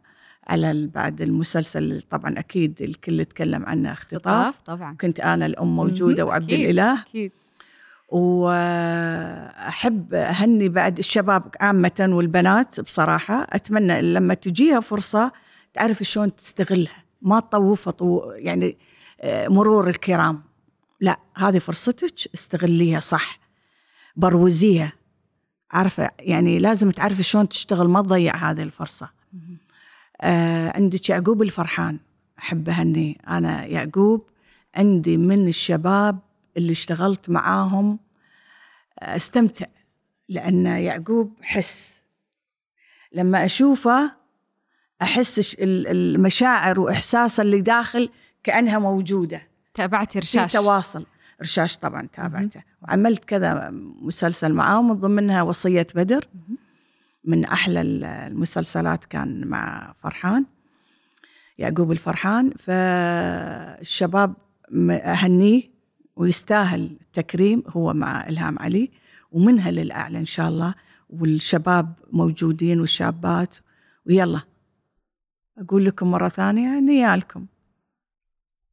على 0.46 0.86
بعد 0.94 1.20
المسلسل 1.20 2.02
طبعا 2.10 2.38
أكيد 2.38 2.82
الكل 2.82 3.20
يتكلم 3.20 3.66
عنه 3.66 3.92
اختطاف. 3.92 4.60
طبعا. 4.60 4.96
كنت 5.00 5.20
أنا 5.20 5.46
الأم 5.46 5.76
موجودة. 5.76 6.24
وعبد 6.24 6.44
أكيد. 6.44 6.60
الإله. 6.60 7.00
أكيد. 7.00 7.32
وأحب 8.08 10.14
أهني 10.14 10.68
بعد 10.68 10.98
الشباب 10.98 11.42
عامة 11.60 12.08
والبنات 12.12 12.80
بصراحة. 12.80 13.46
أتمنى 13.50 14.02
لما 14.02 14.34
تجيها 14.34 14.80
فرصة 14.80 15.32
تعرف 15.74 16.02
شلون 16.02 16.36
تستغلها. 16.36 17.04
ما 17.22 17.40
تطوفها 17.40 17.90
طو 17.90 18.32
يعني 18.36 18.78
آه، 19.20 19.48
مرور 19.48 19.88
الكرام. 19.88 20.42
لا 21.00 21.18
هذه 21.36 21.58
فرصتك 21.58 22.14
استغليها 22.34 23.00
صح. 23.00 23.40
بروزيها. 24.16 24.92
عارفة 25.70 26.10
يعني 26.18 26.58
لازم 26.58 26.90
تعرفي 26.90 27.22
شلون 27.22 27.48
تشتغل 27.48 27.88
ما 27.88 28.02
تضيع 28.02 28.36
هذه 28.36 28.62
الفرصة. 28.62 29.10
آه 30.20 30.72
عندك 30.76 31.10
يعقوب 31.10 31.42
الفرحان. 31.42 31.98
احب 32.38 32.68
اهنيه 32.68 33.14
أنا 33.28 33.64
يعقوب. 33.64 34.26
عندي 34.74 35.16
من 35.16 35.48
الشباب 35.48 36.18
اللي 36.56 36.72
اشتغلت 36.72 37.30
معاهم. 37.30 37.98
آه، 39.00 39.16
استمتع 39.16 39.66
لأن 40.28 40.66
يعقوب 40.66 41.32
حس. 41.42 42.02
لما 43.12 43.44
أشوفه 43.44 44.12
أحس 45.02 45.56
المشاعر 45.60 46.80
وإحساسه 46.80 47.42
اللي 47.42 47.60
داخل 47.60 48.10
كأنها 48.42 48.78
موجودة. 48.78 49.42
تابعت 49.74 50.12
في 50.12 50.18
رشاش. 50.18 50.52
تواصل. 50.52 51.06
رشاش 51.42 51.76
طبعا 51.76 52.08
تابعته. 52.12 52.62
وعملت 52.82 53.24
كذا 53.24 53.70
مسلسل 54.02 54.52
معاهم 54.52 54.88
من 54.88 54.94
ضمنها 54.94 55.42
وصية 55.42 55.86
بدر. 55.94 56.28
من 57.26 57.44
أحلى 57.44 57.80
ال- 57.80 58.04
المسلسلات 58.04 59.04
كان 59.04 59.46
مع 59.46 59.94
فرحان 60.02 60.46
يعقوب 61.58 61.92
الفرحان. 61.92 62.50
فالشباب 62.50 64.34
أهنيه 64.90 65.62
ويستاهل 66.16 66.96
التكريم 67.00 67.62
هو 67.68 67.94
مع 67.94 68.28
إلهام 68.28 68.58
علي 68.58 68.90
ومنها 69.32 69.70
للأعلى 69.70 70.18
إن 70.18 70.24
شاء 70.24 70.48
الله. 70.48 70.74
والشباب 71.10 71.92
موجودين 72.12 72.80
والشابات 72.80 73.56
ويلا 74.06 74.40
أقول 75.58 75.84
لكم 75.84 76.10
مرة 76.10 76.28
ثانية 76.28 76.80
نيالكم. 76.80 77.46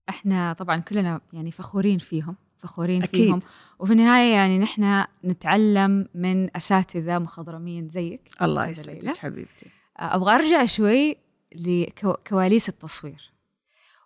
إحنا 0.10 0.54
طبعا 0.54 0.78
كلنا 0.78 1.22
يعني 1.34 1.52
فخورين 1.52 2.00
فيهم. 2.00 2.36
فخورين 2.64 3.04
أكيد. 3.04 3.26
فيهم. 3.26 3.40
وفي 3.80 3.94
النهاية 3.94 4.34
يعني 4.34 4.60
نحن 4.60 5.06
نتعلم 5.26 6.08
من 6.16 6.58
أساتذة 6.58 7.20
مخضرمين 7.20 7.90
زيك. 7.90 8.30
الله. 8.42 8.68
يسعدك 8.68 9.18
حبيبتي. 9.18 9.66
أبغى 9.98 10.36
أرجع 10.36 10.66
شوي 10.66 11.18
لكواليس 11.56 12.70
التصوير. 12.70 13.34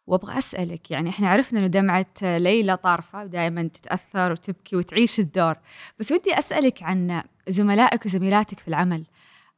وأبغى 0.07 0.37
أسألك 0.37 0.91
يعني 0.91 1.09
إحنا 1.09 1.29
عرفنا 1.29 1.59
إنه 1.59 1.67
دمعة 1.67 2.05
ليلى 2.23 2.77
طارفة 2.77 3.23
ودائما 3.23 3.63
تتأثر 3.63 4.31
وتبكي 4.31 4.75
وتعيش 4.75 5.19
الدور. 5.19 5.55
بس 5.99 6.11
ودي 6.11 6.37
أسألك 6.37 6.83
عن 6.83 7.23
زملائك 7.47 8.05
وزميلاتك 8.05 8.59
في 8.59 8.67
العمل. 8.67 9.05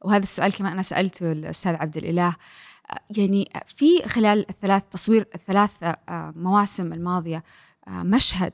وهذا 0.02 0.22
السؤال 0.22 0.52
كمان 0.52 0.72
أنا 0.72 0.82
سألته 0.82 1.32
الاستاذ 1.32 1.74
عبد 1.74 1.96
الإله. 1.96 2.36
يعني 3.16 3.50
في 3.66 4.08
خلال 4.08 4.50
الثلاث 4.50 4.82
تصوير 4.90 5.26
الثلاث 5.34 5.70
آه، 5.82 6.32
مواسم 6.36 6.92
الماضية 6.92 7.44
آه، 7.88 8.02
مشهد 8.02 8.52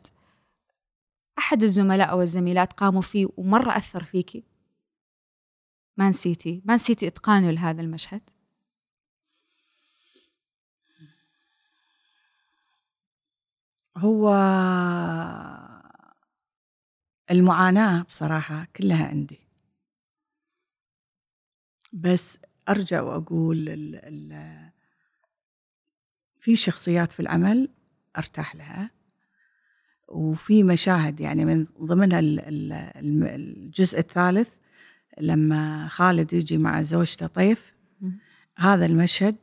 أحد 1.38 1.62
الزملاء 1.62 2.10
أو 2.10 2.22
الزميلات 2.22 2.72
قاموا 2.72 3.00
فيه 3.00 3.26
ومرة 3.36 3.76
أثر 3.76 4.04
فيكي. 4.04 4.44
ما 5.96 6.08
نسيتي؟ 6.08 6.62
ما 6.64 6.74
نسيتي 6.74 7.06
اتقانه 7.06 7.50
لهذا 7.50 7.82
المشهد؟ 7.82 8.30
هو 13.96 14.28
المعاناة 17.30 18.02
بصراحة 18.02 18.66
كلها 18.76 19.06
عندي. 19.06 19.40
بس 21.92 22.38
أرجع 22.68 23.02
وأقول 23.02 23.66
في 26.40 26.56
شخصيات 26.56 27.12
في 27.12 27.20
العمل 27.20 27.68
أرتاح 28.16 28.56
لها. 28.56 28.95
وفي 30.08 30.62
مشاهد 30.62 31.20
يعني 31.20 31.44
من 31.44 31.66
ضمنها 31.80 32.20
الجزء 32.20 33.98
الثالث 33.98 34.48
لما 35.20 35.88
خالد 35.88 36.32
يجي 36.32 36.58
مع 36.58 36.82
زوجته 36.82 37.26
طيف. 37.26 37.74
هذا 38.58 38.86
المشهد 38.86 39.36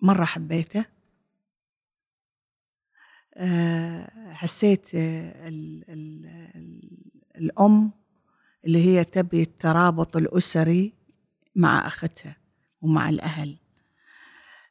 مرة 0.00 0.24
حبيته. 0.24 0.84
آه، 3.34 4.32
حسيت 4.32 4.94
آه، 4.94 5.48
ال 5.48 5.84
ال 5.88 6.26
ال 6.54 6.80
الأم 7.36 7.90
اللي 8.64 8.84
هي 8.84 9.04
تبي 9.04 9.42
الترابط 9.42 10.16
الأسري 10.16 10.92
مع 11.56 11.86
أختها 11.86 12.36
ومع 12.80 13.08
الأهل. 13.08 13.56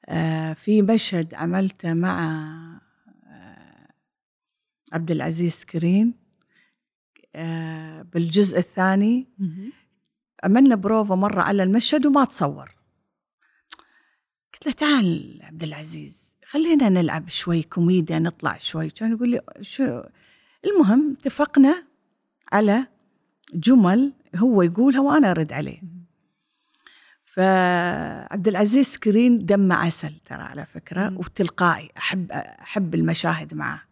آه، 0.06 0.54
في 0.54 0.82
مشهد 0.82 1.34
عملته 1.34 1.94
مع 1.94 2.42
عبد 4.92 5.12
العزيز 5.12 5.66
كريم 5.66 6.14
آه، 7.36 8.02
بالجزء 8.02 8.58
الثاني. 8.58 9.28
عملنا 10.44 10.76
بروفا 10.76 11.16
مرة 11.16 11.42
على 11.42 11.64
المشهد 11.64 12.06
وما 12.06 12.26
تصور. 12.26 12.76
قلت 14.54 14.66
له 14.66 14.72
تعال 14.72 15.40
عبد 15.44 15.64
العزيز 15.64 16.36
خلينا 16.46 16.90
نلعب 16.90 17.30
شوي 17.30 17.64
كوميديا 17.64 18.20
نطلع 18.20 18.58
شوي. 18.58 18.90
كان 18.90 19.12
يقول 19.12 19.30
لي 19.30 19.42
شو 19.62 20.04
المهم 20.66 21.18
اتفقنا 21.20 21.84
على 22.52 22.88
جمل 23.54 24.14
هو 24.36 24.62
يقولها 24.62 25.00
وأنا 25.00 25.32
أرد 25.32 25.54
عليه. 25.54 25.82
فعبد 27.26 28.48
العزيز 28.48 28.86
السكيرين 28.88 29.46
دمه 29.46 29.72
عسل 29.72 30.14
ترى 30.26 30.42
على 30.42 30.66
فكرة. 30.66 31.18
وتلقائي 31.18 31.90
أحب 31.98 32.32
أحب 32.32 32.96
المشاهد 32.96 33.54
معه. 33.54 33.91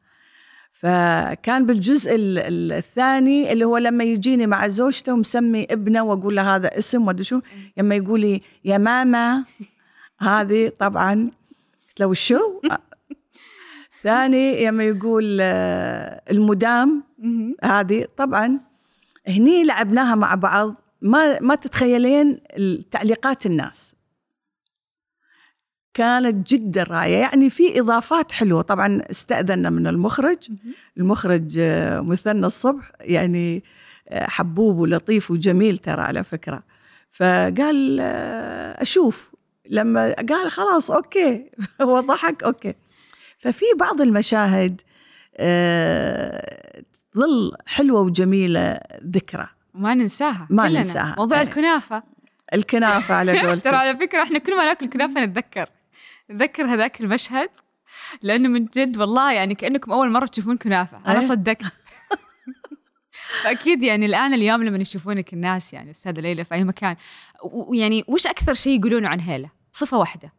فكان 0.82 1.66
بالجزء 1.66 2.16
ال- 2.16 2.38
ال- 2.40 2.72
الثاني 2.74 3.52
اللي 3.54 3.66
هو 3.66 3.78
لما 3.78 4.04
يجيني 4.04 4.48
مع 4.48 4.68
زوجته 4.68 5.14
ومسمي 5.14 5.64
ابنه 5.64 6.04
وأقول 6.04 6.36
له 6.36 6.56
هذا 6.56 6.78
اسم 6.78 7.08
وادري 7.08 7.24
شو 7.24 7.40
لما 7.78 7.96
يقول 7.96 8.20
لي 8.20 8.42
يا 8.66 8.78
ماما 8.78 9.46
هذه 10.30 10.72
طبعا 10.80 11.32
قلت 11.90 12.00
له 12.00 12.06
وشو؟ 12.08 12.62
ثاني 14.04 14.66
لما 14.66 14.84
يقول 14.84 15.38
آه، 15.42 16.22
المدام. 16.32 17.04
هذه 17.64 18.06
طبعا 18.18 18.60
هني 19.28 19.64
لعبناها 19.64 20.16
مع 20.16 20.36
بعض 20.36 20.76
ما 21.02 21.40
ما 21.40 21.56
تتخيلين 21.56 22.40
تعليقات 22.92 23.46
الناس 23.46 23.96
كانت 25.94 26.50
جدا 26.50 26.84
رائعة. 26.84 27.20
يعني 27.20 27.50
في 27.50 27.80
إضافات 27.80 28.32
حلوة. 28.32 28.62
طبعا 28.62 29.02
استأذنا 29.12 29.70
من 29.70 29.88
المخرج. 29.88 30.38
المخرج 30.98 31.56
آه، 31.60 32.00
مثنى 32.02 32.46
الصبح. 32.46 32.92
يعني 33.02 33.64
آه، 34.10 34.26
حبوب 34.30 34.78
ولطيف 34.78 35.32
وجميل 35.32 35.78
ترى 35.78 36.02
على 36.02 36.24
فكرة. 36.24 36.64
فقال 37.12 37.98
آه، 38.02 38.82
أشوف. 38.82 39.32
لما 39.70 40.14
قال 40.30 40.52
خلاص 40.52 40.92
okay. 40.92 41.52
هو 41.82 42.00
ضحك 42.00 42.44
okay. 42.44 42.74
ففي 43.40 43.66
بعض 43.80 44.02
المشاهد 44.02 44.82
تظل 47.14 47.52
حلوة 47.68 48.02
وجميلة 48.02 48.80
ذكرى. 49.06 49.48
ما 49.74 49.94
ننساها 49.94 50.48
ما 50.50 50.68
كلنا. 50.68 50.80
ننساها. 50.80 51.16
موضوع. 51.18 51.42
الكنافة. 51.42 52.04
الكنافة 52.54 53.16
على 53.16 53.34
ترى 53.40 53.48
قولتك. 53.48 53.74
على 53.74 53.98
فكرة 53.98 54.24
إحنا 54.24 54.40
كل 54.40 54.56
ما 54.58 54.66
ناكل 54.66 54.88
كنافة 54.90 55.26
نتذكر. 55.26 55.70
نتذكر 56.32 56.66
هذاك 56.66 57.02
المشهد 57.02 57.50
لأنه 58.22 58.50
من 58.50 58.66
جد 58.66 58.98
والله 58.98 59.34
يعني 59.34 59.56
كأنكم 59.56 59.92
أول 59.92 60.12
مرة 60.12 60.26
تشوفون 60.26 60.58
كنافة. 60.58 60.98
أنا 60.98 61.20
أيه. 61.20 61.28
صدقت. 61.28 61.64
فأكيد 63.44 63.84
يعني 63.84 64.06
الآن 64.06 64.34
اليوم 64.34 64.64
لما 64.64 64.78
يشوفونك 64.78 65.34
الناس 65.34 65.74
يعني 65.74 65.92
أستاذة 65.92 66.20
ليلى 66.20 66.46
في 66.46 66.54
أي 66.54 66.64
مكان 66.64 66.96
ويعني 67.44 68.04
وش 68.08 68.28
أكثر 68.28 68.54
شيء 68.54 68.80
يقولونه 68.80 69.08
عن 69.10 69.20
هيلة؟ 69.20 69.50
صفة 69.72 69.98
واحدة. 69.98 70.34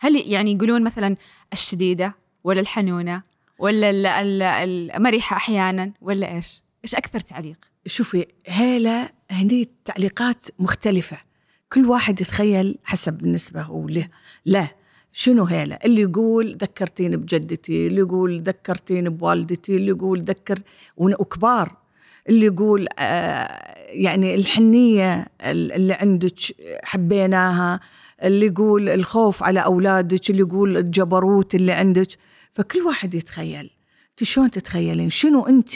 هل 0.00 0.16
يعني 0.32 0.52
يقولون 0.52 0.84
مثلا 0.84 1.16
الشديدة 1.52 2.14
ولا 2.44 2.60
الحنونة 2.60 3.22
ولا 3.58 3.90
ال- 3.90 4.06
ال- 4.06 4.42
المرحه 4.90 5.36
أحيانا 5.36 5.92
ولا 6.00 6.34
إيش؟ 6.34 6.62
إيش 6.84 6.94
أكثر 6.94 7.20
تعليق؟ 7.20 7.56
شوفي 7.86 8.26
هيلة 8.46 9.10
هني 9.30 9.68
تعليقات 9.84 10.44
مختلفة. 10.58 11.16
كل 11.72 11.86
واحد 11.86 12.20
يتخيل 12.20 12.78
حسب 12.84 13.12
بالنسبة 13.18 13.62
هو 13.62 13.88
له 13.88 14.08
له. 14.46 14.70
شنو 15.18 15.44
هيلة؟ 15.44 15.78
اللي 15.84 16.00
يقول 16.00 16.56
ذكرتيني 16.56 17.16
بجدتي 17.16 17.86
اللي 17.86 18.00
يقول 18.00 18.40
ذكرتيني 18.40 19.08
بوالدتي 19.08 19.76
اللي 19.76 19.88
يقول 19.88 20.20
ذكر 20.22 20.58
وكبار. 20.96 21.76
اللي 22.28 22.46
يقول 22.46 22.86
آه 22.98 23.74
يعني 23.88 24.34
الحنية 24.34 25.26
ال- 25.40 25.72
اللي 25.72 25.94
عندك 25.94 26.34
حبيناها 26.84 27.80
اللي 28.22 28.46
يقول 28.46 28.88
الخوف 28.88 29.42
على 29.42 29.64
أولادك 29.64 30.30
اللي 30.30 30.40
يقول 30.40 30.76
الجبروت 30.76 31.54
اللي 31.54 31.72
عندك. 31.72 32.06
فكل 32.52 32.78
واحد 32.82 33.14
يتخيل. 33.14 33.70
انت 34.10 34.24
شلون 34.24 34.50
تتخيلين؟ 34.50 35.10
شنو 35.10 35.46
انت 35.46 35.70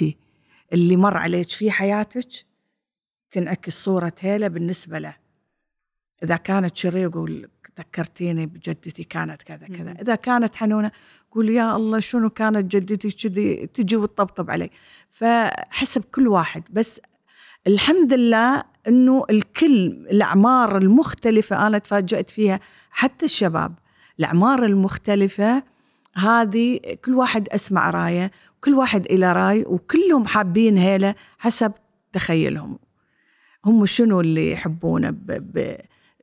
اللي 0.73 0.97
مر 0.97 1.17
عليك 1.17 1.49
في 1.51 1.71
حياتك 1.71 2.29
تنعكس 3.31 3.85
صورة 3.85 4.13
هيلة 4.21 4.49
بالنسبة 4.49 4.99
له؟ 4.99 5.20
إذا 6.23 6.37
كانت 6.37 6.77
شريرة 6.77 7.11
يقول 7.11 7.49
ذكرتيني 7.79 8.47
بجدتي 8.47 9.05
كانت 9.05 9.43
كذا 9.43 9.67
كذا. 9.67 9.97
إذا 10.03 10.15
كانت 10.15 10.57
حنونة 10.57 10.91
قول 11.31 11.49
يا 11.51 11.77
الله 11.77 11.99
شنو 11.99 12.31
كانت 12.31 12.77
جدتي 12.77 13.11
كذي 13.11 13.67
تجي 13.67 13.97
وتطبطب 13.97 14.51
علي. 14.51 14.71
فحسب 15.11 16.05
كل 16.05 16.29
واحد. 16.29 16.63
بس 16.71 17.01
الحمد 17.67 18.13
لله 18.13 18.63
إنه 18.89 19.25
الكل 19.31 19.87
الأعمار 19.87 20.79
المختلفة 20.79 21.67
أنا 21.67 21.79
تفاجأت 21.79 22.31
فيها 22.31 22.61
حتى 22.91 23.25
الشباب. 23.25 23.75
الأعمار 24.19 24.65
المختلفة 24.65 25.63
هذه 26.15 26.81
كل 27.05 27.15
واحد 27.15 27.49
أسمع 27.49 27.91
رايه 27.91 28.31
كل 28.65 28.75
واحد 28.75 29.07
إلى 29.07 29.33
رأي 29.33 29.65
وكلهم 29.67 30.27
حابين 30.27 30.77
هيلة 30.79 31.15
حسب 31.39 31.73
تخيلهم. 32.13 32.79
هم 33.65 33.87
شنو 33.87 34.21
اللي 34.21 34.53
يحبونه 34.53 35.11
ب- 35.11 35.27
ب- 35.27 35.81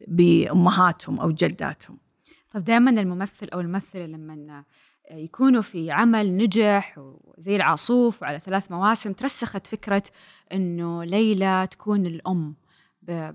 بأمهاتهم 0.07 1.19
أو 1.19 1.31
جداتهم. 1.31 1.97
طب 2.51 2.63
دائما 2.63 2.91
الممثل 2.91 3.49
أو 3.53 3.59
الممثلة 3.59 4.05
لما 4.05 4.63
يكونوا 5.11 5.61
في 5.61 5.91
عمل 5.91 6.37
نجح 6.37 6.95
وزي 6.97 7.55
العاصوف 7.55 8.21
وعلى 8.21 8.41
ثلاث 8.45 8.71
مواسم 8.71 9.13
ترسخت 9.13 9.67
فكرة 9.67 10.03
إنه 10.53 11.03
ليلى 11.03 11.67
تكون 11.71 12.05
الأم 12.05 12.55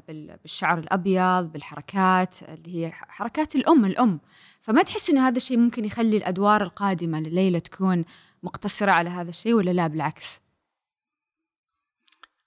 بالشعر 0.09 0.79
الأبيض 0.79 1.53
بالحركات 1.53 2.43
اللي 2.43 2.77
هي 2.87 2.93
حركات 2.93 3.57
الأم 3.57 3.85
الأم. 3.85 4.21
فما 4.61 4.83
تحس 4.83 5.11
إنه 5.11 5.29
هذا 5.29 5.37
الشيء 5.37 5.59
ممكن 5.59 5.85
يخلي 5.85 6.17
الأدوار 6.17 6.63
القادمة 6.63 7.21
لليلى 7.21 7.61
تكون 7.61 8.05
مقتصرة 8.43 8.93
على 8.93 9.11
هذا 9.11 9.29
الشيء 9.29 9.55
ولا 9.55 9.71
لا؟ 9.71 9.87
بالعكس. 9.87 10.41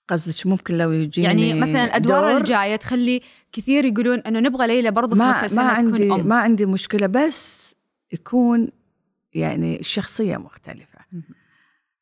قصدك 0.08 0.48
ممكن 0.48 0.78
لو 0.78 0.92
يجيني 0.92 1.28
يعني 1.28 1.62
مثلا 1.62 1.86
الأدوار 1.86 2.38
الجايه 2.38 2.76
تخلي 2.76 3.22
كثير 3.52 3.86
يقولون 3.86 4.20
إنه 4.20 4.40
نبغى 4.40 4.68
ليلى 4.68 4.92
برضو 4.92 5.16
في 5.16 5.22
ما 5.22 5.48
ما 5.56 5.64
عندي 5.64 5.98
تكون 5.98 6.20
أم. 6.20 6.28
ما 6.28 6.36
عندي 6.36 6.66
مشكلة 6.66 7.08
بس 7.08 7.76
يكون 8.12 8.70
يعني 9.34 9.80
الشخصية 9.80 10.38
مختلفة. 10.38 11.00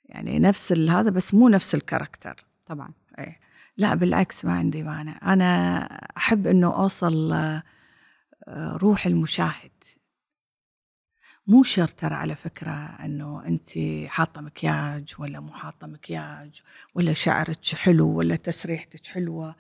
يعني 0.06 0.40
نفس 0.40 0.72
هذا 0.72 1.10
بس 1.10 1.34
مو 1.34 1.50
نفس 1.50 1.76
الكاركتر. 1.76 2.46
طبعا. 2.68 2.94
إيه. 3.20 3.40
لا 3.78 3.96
بالعكس 3.96 4.46
ما 4.46 4.54
عندي 4.54 4.84
مانع. 4.84 5.34
أنا 5.34 5.80
أحب 6.18 6.48
أنه 6.48 6.76
أوصل 6.76 7.34
آه، 7.34 7.64
آه، 8.48 8.78
روح 8.78 9.06
المشاهد. 9.06 9.72
مو 11.48 11.64
شرط 11.64 11.90
ترى 11.90 12.16
على 12.16 12.36
فكرة 12.36 12.72
أنه 13.06 13.46
أنت 13.46 13.70
حاطة 14.08 14.42
مكياج 14.42 15.14
ولا 15.20 15.40
مو 15.40 15.54
حاطة 15.54 15.88
مكياج 15.88 16.62
ولا 16.96 17.14
شعرك 17.14 17.66
حلو 17.76 18.18
ولا 18.18 18.36
تسريحتك 18.36 19.08
حلوة. 19.08 19.48
لا 19.48 19.54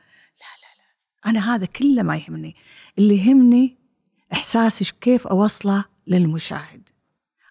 لا 0.61 0.69
لا. 0.77 1.29
أنا 1.29 1.55
هذا 1.55 1.65
كله 1.65 2.03
ما 2.03 2.17
يهمني. 2.17 2.55
اللي 2.97 3.17
يهمني 3.17 3.77
إحساسك 4.33 4.95
كيف 5.01 5.27
أوصله 5.27 5.85
للمشاهد. 6.07 6.89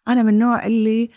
أنا 0.08 0.22
من 0.22 0.28
النوع 0.28 0.66
اللي 0.66 1.10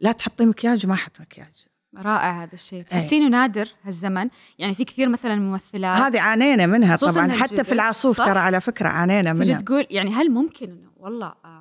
لا 0.00 0.12
تحطي 0.12 0.44
مكياج 0.44 0.86
ما 0.86 0.94
أحط 0.94 1.20
مكياج. 1.20 1.66
رائع 1.98 2.42
هذا 2.42 2.54
الشيء. 2.54 2.82
تحسينه 2.82 3.28
نادر 3.28 3.68
هالزمن. 3.82 4.30
يعني 4.58 4.74
في 4.74 4.84
كثير 4.84 5.08
مثلا 5.08 5.36
ممثلات. 5.36 6.00
هذه 6.00 6.20
عانينا 6.20 6.66
منها 6.66 6.96
طبعا. 6.96 7.32
حتى 7.32 7.64
في 7.64 7.72
العاصوف 7.72 8.16
صح؟ 8.16 8.24
ترى 8.26 8.38
على 8.38 8.60
فكرة 8.60 8.88
عانينا 8.88 9.32
تجي 9.34 9.44
منها. 9.44 9.60
تقول 9.60 9.86
يعني 9.90 10.10
هل 10.10 10.30
ممكن 10.30 10.90
والله 10.96 11.34
آه، 11.44 11.59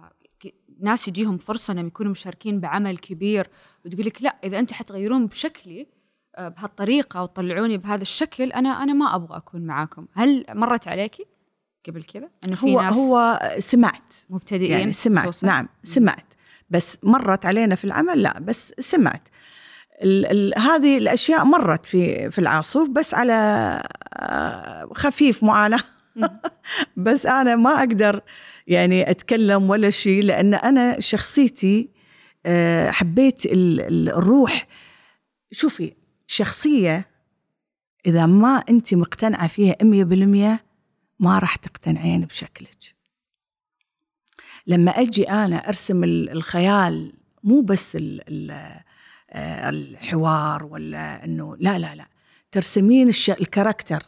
ناس 0.81 1.07
يجيهم 1.07 1.37
فرصة 1.37 1.71
إنهم 1.73 1.87
يكونوا 1.87 2.11
مشاركين 2.11 2.59
بعمل 2.59 2.97
كبير 2.97 3.47
وتقول 3.85 4.05
لك 4.05 4.21
لا 4.21 4.35
إذا 4.43 4.59
أنتم 4.59 4.75
حتغيرون 4.75 5.27
بشكلي 5.27 5.87
آه، 6.35 6.47
بهالطريقة 6.47 7.23
وتطلعوني 7.23 7.77
بهذا 7.77 8.01
الشكل 8.01 8.51
أنا 8.51 8.69
أنا 8.69 8.93
ما 8.93 9.15
أبغى 9.15 9.37
أكون 9.37 9.61
معاكم. 9.61 10.07
هل 10.13 10.45
مرت 10.49 10.87
عليكي 10.87 11.25
قبل 11.87 12.03
كذا 12.03 12.29
إنه 12.47 12.55
في 12.55 12.75
هو 12.75 12.81
ناس 12.81 12.95
هو 12.95 13.39
سمعت. 13.59 14.13
مبتدئين 14.29 14.71
يعني 14.71 14.91
سمعت. 14.91 15.23
خصوصاً؟ 15.23 15.47
نعم 15.47 15.69
سمعت. 15.83 16.33
بس 16.69 16.97
مرت 17.03 17.45
علينا 17.45 17.75
في 17.75 17.85
العمل؟ 17.85 18.21
لا 18.21 18.39
بس 18.39 18.73
سمعت. 18.79 19.27
ال 20.03 20.25
ال 20.25 20.59
هذه 20.59 20.97
الأشياء 20.97 21.45
مرت 21.45 21.85
في 21.85 22.31
في 22.31 22.39
العاصوف 22.39 22.89
بس 22.89 23.13
على 23.13 23.33
آه، 24.13 24.89
خفيف 24.93 25.43
معاناة. 25.43 25.83
بس 26.97 27.25
أنا 27.25 27.55
ما 27.55 27.79
أقدر 27.79 28.21
يعني 28.69 29.10
أتكلم 29.10 29.69
ولا 29.69 29.89
شيء 29.89 30.23
لأن 30.23 30.53
أنا 30.53 30.99
شخصيتي 30.99 31.89
آه، 32.45 32.91
حبيت 32.91 33.45
ال- 33.45 33.82
ال- 33.82 34.10
الروح. 34.10 34.67
شوفي 35.51 35.93
شخصية 36.27 37.08
إذا 38.05 38.25
ما 38.25 38.63
أنت 38.69 38.93
مقتنعة 38.93 39.47
فيها 39.47 39.75
100% 39.84 40.63
ما 41.19 41.39
راح 41.39 41.55
تقتنعين 41.55 42.26
بشكلك. 42.26 42.78
لما 44.67 44.91
أجي 44.91 45.30
أنا 45.30 45.67
أرسم 45.67 46.03
ال- 46.03 46.30
الخيال 46.30 47.13
مو 47.43 47.61
بس 47.61 47.97
آه، 49.32 49.70
الحوار 49.70 50.63
ولا 50.65 51.26
إنه 51.26 51.55
لا 51.59 51.80
لا 51.80 51.95
لا. 51.95 52.05
ترسمين 52.51 53.11
الكاركتر. 53.30 54.03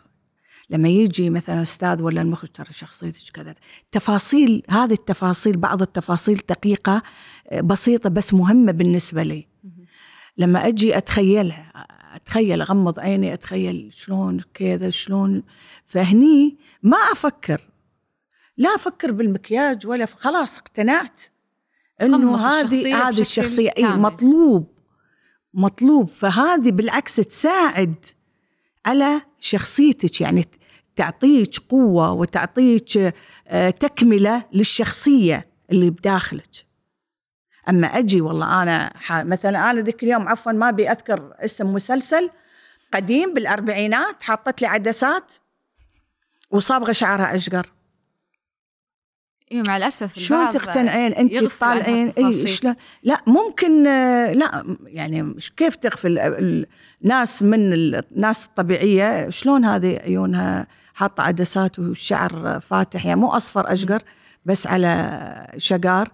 لما 0.71 0.89
يجي 0.89 1.29
مثلا 1.29 1.61
أستاذ 1.61 2.03
ولا 2.03 2.21
المخرج 2.21 2.49
ترى 2.49 2.67
شخصيتك 2.71 3.29
كذا. 3.33 3.55
تفاصيل 3.91 4.63
هذه 4.69 4.93
التفاصيل 4.93 5.57
بعض 5.57 5.81
التفاصيل 5.81 6.41
دقيقة 6.49 7.03
آه، 7.47 7.61
بسيطة 7.61 8.09
بس 8.09 8.33
مهمة 8.33 8.71
بالنسبة 8.71 9.23
لي. 9.23 9.47
لما 10.37 10.67
أجي 10.67 10.97
أتخيلها 10.97 11.71
أتخيل 12.15 12.61
أغمض 12.61 12.99
عيني 12.99 13.33
أتخيل 13.33 13.89
شلون 13.93 14.39
كذا 14.53 14.89
شلون. 14.89 15.43
فهني 15.85 16.57
ما 16.83 16.97
أفكر. 16.97 17.61
لا 18.57 18.75
أفكر 18.75 19.11
بالمكياج 19.11 19.87
ولا 19.87 20.05
خلاص 20.05 20.59
اقتنعت 20.59 21.21
إنه 22.01 22.35
هذه 22.35 23.07
هذه 23.07 23.21
الشخصية. 23.21 23.69
إي. 23.77 23.85
مطلوب. 23.85 24.67
مطلوب. 25.53 26.07
فهذه 26.07 26.71
بالعكس 26.71 27.15
تساعد 27.15 28.05
على 28.85 29.21
شخصيتك. 29.39 30.21
يعني 30.21 30.45
تعطيك 30.95 31.57
قوة 31.69 32.11
وتعطيك 32.11 33.13
آه، 33.47 33.69
تكملة 33.69 34.43
للشخصية 34.53 35.47
اللي 35.71 35.89
بداخلك. 35.89 36.71
أما 37.69 37.87
أجي 37.87 38.21
والله 38.21 38.63
أنا 38.63 38.93
مثلا 39.09 39.71
أنا 39.71 39.81
ذيك 39.81 40.03
اليوم 40.03 40.27
عفوا 40.27 40.51
ما 40.51 40.69
أبي 40.69 40.91
أذكر 40.91 41.33
اسم 41.39 41.73
مسلسل 41.73 42.29
قديم 42.93 43.33
بالأربعينات 43.33 44.23
حطت 44.23 44.61
لي 44.61 44.67
عدسات 44.67 45.33
وصابغة 46.51 46.91
شعرها 46.91 47.35
أشقر. 47.35 47.71
اي 49.51 49.61
مع 49.61 49.77
الأسف 49.77 50.19
شلون 50.19 50.49
تقتنعين؟ 50.49 51.13
انت 51.13 51.37
تطالعين 51.37 52.13
اي 52.17 52.47
شلون 52.47 52.75
لا 53.03 53.21
ممكن 53.27 53.87
آه، 53.87 54.33
لا 54.33 54.77
يعني 54.85 55.35
كيف 55.57 55.75
تغفل 55.75 56.19
الناس 57.03 57.43
من 57.43 57.73
الناس 57.73 58.45
الطبيعية؟ 58.45 59.29
شلون 59.29 59.65
هذه 59.65 59.97
عيونها؟ 59.97 60.67
حاطه 61.01 61.23
عدسات 61.23 61.79
والشعر 61.79 62.59
فاتح 62.59 63.05
يعني 63.05 63.19
مو 63.19 63.27
أصفر 63.27 63.73
أشقر 63.73 64.03
بس 64.45 64.67
على 64.67 65.53
شقار. 65.57 66.11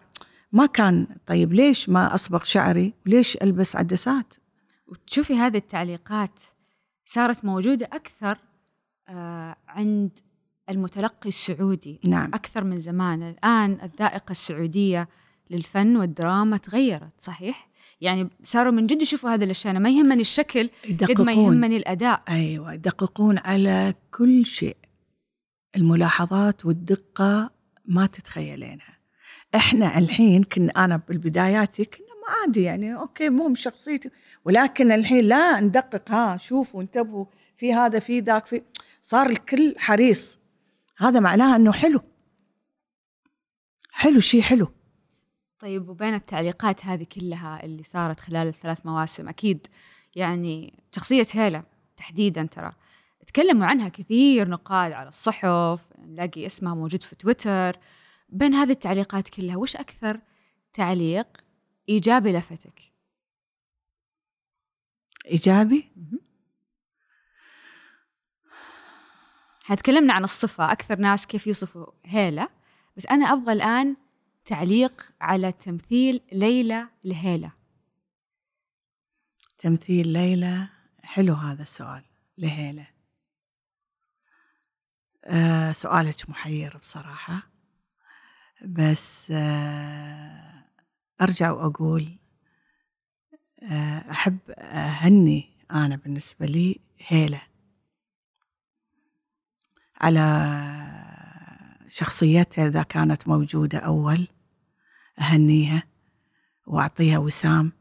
ما 0.51 0.65
كان 0.65 1.07
طيب 1.25 1.53
ليش 1.53 1.89
ما 1.89 2.15
أصبغ 2.15 2.43
شعري؟ 2.43 2.93
وليش 3.05 3.37
ألبس 3.37 3.75
عدسات؟ 3.75 4.33
وتشوفي 4.87 5.35
هذه 5.37 5.57
التعليقات 5.57 6.39
صارت 7.05 7.45
موجودة 7.45 7.85
أكثر 7.93 8.37
آه 9.09 9.55
عند 9.67 10.19
المتلقي 10.69 11.27
السعودي. 11.27 11.99
نعم. 12.05 12.33
أكثر 12.33 12.63
من 12.63 12.79
زمان. 12.79 13.23
الآن 13.23 13.77
الذائقة 13.83 14.31
السعودية 14.31 15.09
للفن 15.49 15.97
والدراما 15.97 16.57
تغيرت 16.57 17.13
صحيح؟ 17.17 17.66
يعني 18.01 18.29
صاروا 18.43 18.71
من 18.71 18.87
جد 18.87 19.01
يشوفوا 19.01 19.29
هذه 19.29 19.43
الأشياء. 19.43 19.71
أنا 19.71 19.79
ما 19.79 19.89
يهمني 19.89 20.21
الشكل 20.21 20.69
قد 21.01 21.21
ما 21.21 21.31
يهمني 21.33 21.77
الأداء. 21.77 22.23
أيوة 22.29 22.73
يدققون 22.73 23.37
على 23.37 23.93
كل 24.11 24.45
شيء. 24.45 24.77
الملاحظات 25.75 26.65
والدقة 26.65 27.51
ما 27.85 28.05
تتخيلينها. 28.05 28.97
إحنا 29.55 29.97
الحين 29.97 30.43
كنا 30.43 30.71
أنا 30.85 31.01
بالبداياتي 31.07 31.85
كنا 31.85 32.07
عادي 32.27 32.61
يعني 32.61 32.95
أوكي 32.95 33.29
مو 33.29 33.55
شخصيتي 33.55 34.09
ولكن 34.45 34.91
الحين 34.91 35.19
لا 35.19 35.59
ندقق 35.59 36.11
ها 36.11 36.37
شوفوا 36.37 36.81
انتبهوا 36.81 37.25
في 37.57 37.73
هذا 37.73 37.99
في 37.99 38.19
ذاك 38.19 38.45
في 38.45 38.61
صار 39.01 39.29
الكل 39.29 39.75
حريص. 39.77 40.39
هذا 40.97 41.19
معناه 41.19 41.55
إنه 41.55 41.71
حلو. 41.71 42.01
حلو 43.91 44.19
شيء 44.19 44.41
حلو. 44.41 44.67
طيب 45.59 45.89
وبين 45.89 46.13
التعليقات 46.13 46.85
هذه 46.85 47.03
كلها 47.03 47.63
اللي 47.63 47.83
صارت 47.83 48.19
خلال 48.19 48.47
الثلاث 48.47 48.85
مواسم 48.85 49.29
أكيد 49.29 49.67
يعني 50.15 50.79
شخصية 50.95 51.27
هيلا 51.31 51.63
تحديدا 51.97 52.43
ترى. 52.43 52.73
تكلموا 53.27 53.65
عنها 53.65 53.89
كثير 53.89 54.47
نقاد 54.47 54.91
على 54.91 55.07
الصحف 55.07 55.85
نلاقي 55.99 56.45
اسمها 56.45 56.75
موجود 56.75 57.03
في 57.03 57.15
تويتر. 57.15 57.79
بين 58.29 58.53
هذه 58.53 58.71
التعليقات 58.71 59.29
كلها 59.29 59.57
وش 59.57 59.75
أكثر 59.75 60.19
تعليق 60.73 61.27
إيجابي 61.89 62.31
لفتك؟ 62.31 62.81
إيجابي؟ 65.25 65.91
تكلمنا 69.77 70.13
عن 70.13 70.23
الصفة 70.23 70.71
أكثر 70.71 70.99
ناس 70.99 71.27
كيف 71.27 71.47
يوصفوا 71.47 71.85
هيلة 72.05 72.49
بس 72.97 73.05
أنا 73.05 73.33
أبغى 73.33 73.53
الآن 73.53 73.95
تعليق 74.47 75.13
على 75.21 75.51
تمثيل 75.51 76.21
ليلى 76.31 76.89
لهيلة. 77.03 77.51
تمثيل 79.57 80.07
ليلى 80.07 80.67
حلو 81.03 81.33
هذا 81.33 81.61
السؤال 81.61 82.03
لهيلة. 82.37 82.87
آه 85.25 85.71
سؤالك 85.71 86.29
محير 86.29 86.77
بصراحة. 86.77 87.51
بس 88.65 89.31
آه 89.31 90.63
أرجع 91.21 91.51
وأقول 91.51 92.17
آه 93.63 94.11
أحب 94.11 94.39
أهني 94.51 95.49
أنا 95.71 95.95
بالنسبة 95.95 96.45
لي 96.45 96.79
هيلة. 96.99 97.41
على 99.95 100.23
شخصيتها 101.89 102.67
إذا 102.67 102.83
كانت 102.83 103.27
موجودة 103.27 103.79
أول. 103.79 104.27
أهنيها 105.19 105.83
وأعطيها 106.67 107.17
وسام. 107.17 107.71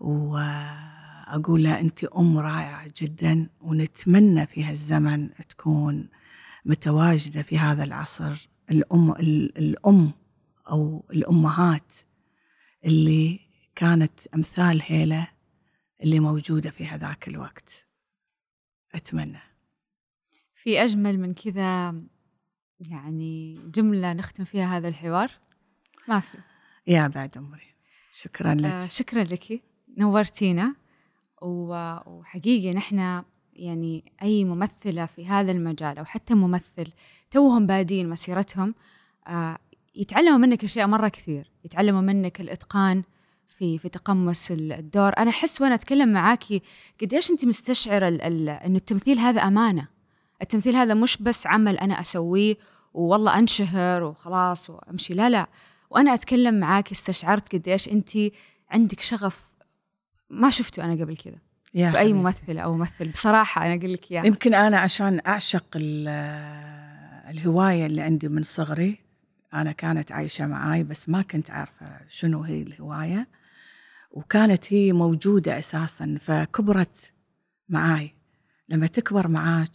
وأقول 0.00 1.64
لها 1.64 1.80
أنت 1.80 2.04
أم 2.04 2.38
رائعة 2.38 2.92
جدا 2.96 3.50
ونتمنى 3.60 4.46
في 4.46 4.64
هالزمن 4.64 5.30
تكون 5.48 6.08
متواجدة 6.64 7.42
في 7.42 7.58
هذا 7.58 7.84
العصر. 7.84 8.48
الأم 8.70 9.10
الأم 9.12 10.12
أو 10.70 11.04
الأمهات 11.10 11.94
اللي 12.84 13.40
كانت 13.74 14.26
أمثال 14.34 14.82
هيلة 14.82 15.28
اللي 16.02 16.20
موجودة 16.20 16.70
في 16.70 16.86
هذاك 16.86 17.28
الوقت. 17.28 17.86
أتمنى. 18.94 19.40
في 20.54 20.84
أجمل 20.84 21.20
من 21.20 21.34
كذا 21.34 21.94
يعني 22.80 23.60
جملة 23.74 24.12
نختم 24.12 24.44
فيها 24.44 24.76
هذا 24.76 24.88
الحوار. 24.88 25.30
ما 26.08 26.20
في. 26.20 26.38
يا 26.86 27.06
بعد 27.06 27.38
عمري. 27.38 27.74
شكرا 28.12 28.54
لك. 28.54 28.74
آه 28.74 28.88
شكرا 28.88 29.24
لك. 29.24 29.62
نورتينا. 29.98 30.74
وحقيقي 31.42 32.70
نحن 32.70 33.22
يعني 33.52 34.12
أي 34.22 34.44
ممثلة 34.44 35.06
في 35.06 35.26
هذا 35.26 35.52
المجال 35.52 35.98
أو 35.98 36.04
حتى 36.04 36.34
ممثل 36.34 36.86
توهم 37.30 37.66
بادين 37.66 38.08
مسيرتهم 38.08 38.74
آه 39.26 39.58
يتعلموا 39.94 40.38
منك 40.38 40.64
أشياء 40.64 40.86
مرة 40.86 41.08
كثير. 41.08 41.50
يتعلموا 41.64 42.00
منك 42.00 42.40
الإتقان 42.40 43.02
في 43.46 43.78
في 43.78 43.88
تقمص 43.88 44.50
الدور. 44.50 45.18
أنا 45.18 45.30
أحس 45.30 45.62
وأنا 45.62 45.74
أتكلم 45.74 46.12
معاكي 46.12 46.62
قديش 47.00 47.30
أنت 47.30 47.44
مستشعرة 47.44 48.08
إنه 48.08 48.76
التمثيل 48.76 49.18
هذا 49.18 49.40
أمانة. 49.40 49.88
التمثيل 50.42 50.76
هذا 50.76 50.94
مش 50.94 51.16
بس 51.16 51.46
عمل 51.46 51.78
أنا 51.78 52.00
أسويه 52.00 52.56
والله 52.94 53.38
أنشهر 53.38 54.02
وخلاص 54.02 54.70
وأمشي. 54.70 55.14
لا 55.14 55.30
لا. 55.30 55.46
وأنا 55.94 56.14
أتكلم 56.14 56.60
معاك 56.60 56.90
استشعرت 56.90 57.54
قديش 57.54 57.88
أنت 57.88 58.10
عندك 58.70 59.00
شغف. 59.00 59.50
ما 60.30 60.50
شفته 60.50 60.84
أنا 60.84 61.04
قبل 61.04 61.16
كذا. 61.16 61.38
في 61.72 61.98
أي 61.98 62.12
ممثلة 62.12 62.60
أو 62.60 62.74
ممثل. 62.74 63.08
بصراحة 63.08 63.66
أنا 63.66 63.74
أقول 63.74 63.92
لك 63.92 64.12
إياها 64.12 64.26
يمكن 64.26 64.54
أنا 64.54 64.78
عشان 64.78 65.20
أعشق 65.26 65.64
الهواية 67.30 67.86
اللي 67.86 68.02
عندي 68.02 68.28
من 68.28 68.42
صغري 68.42 68.98
أنا 69.54 69.72
كانت 69.72 70.12
عايشة 70.12 70.46
معاي 70.46 70.82
بس 70.82 71.08
ما 71.08 71.22
كنت 71.22 71.50
عارفة 71.50 72.00
شنو 72.08 72.42
هي 72.42 72.62
الهواية. 72.62 73.28
وكانت 74.10 74.72
هي 74.72 74.92
موجودة 74.92 75.58
أساسا 75.58 76.18
فكبرت 76.20 77.12
معاي. 77.68 78.14
لما 78.68 78.86
تكبر 78.86 79.28
معاك 79.28 79.70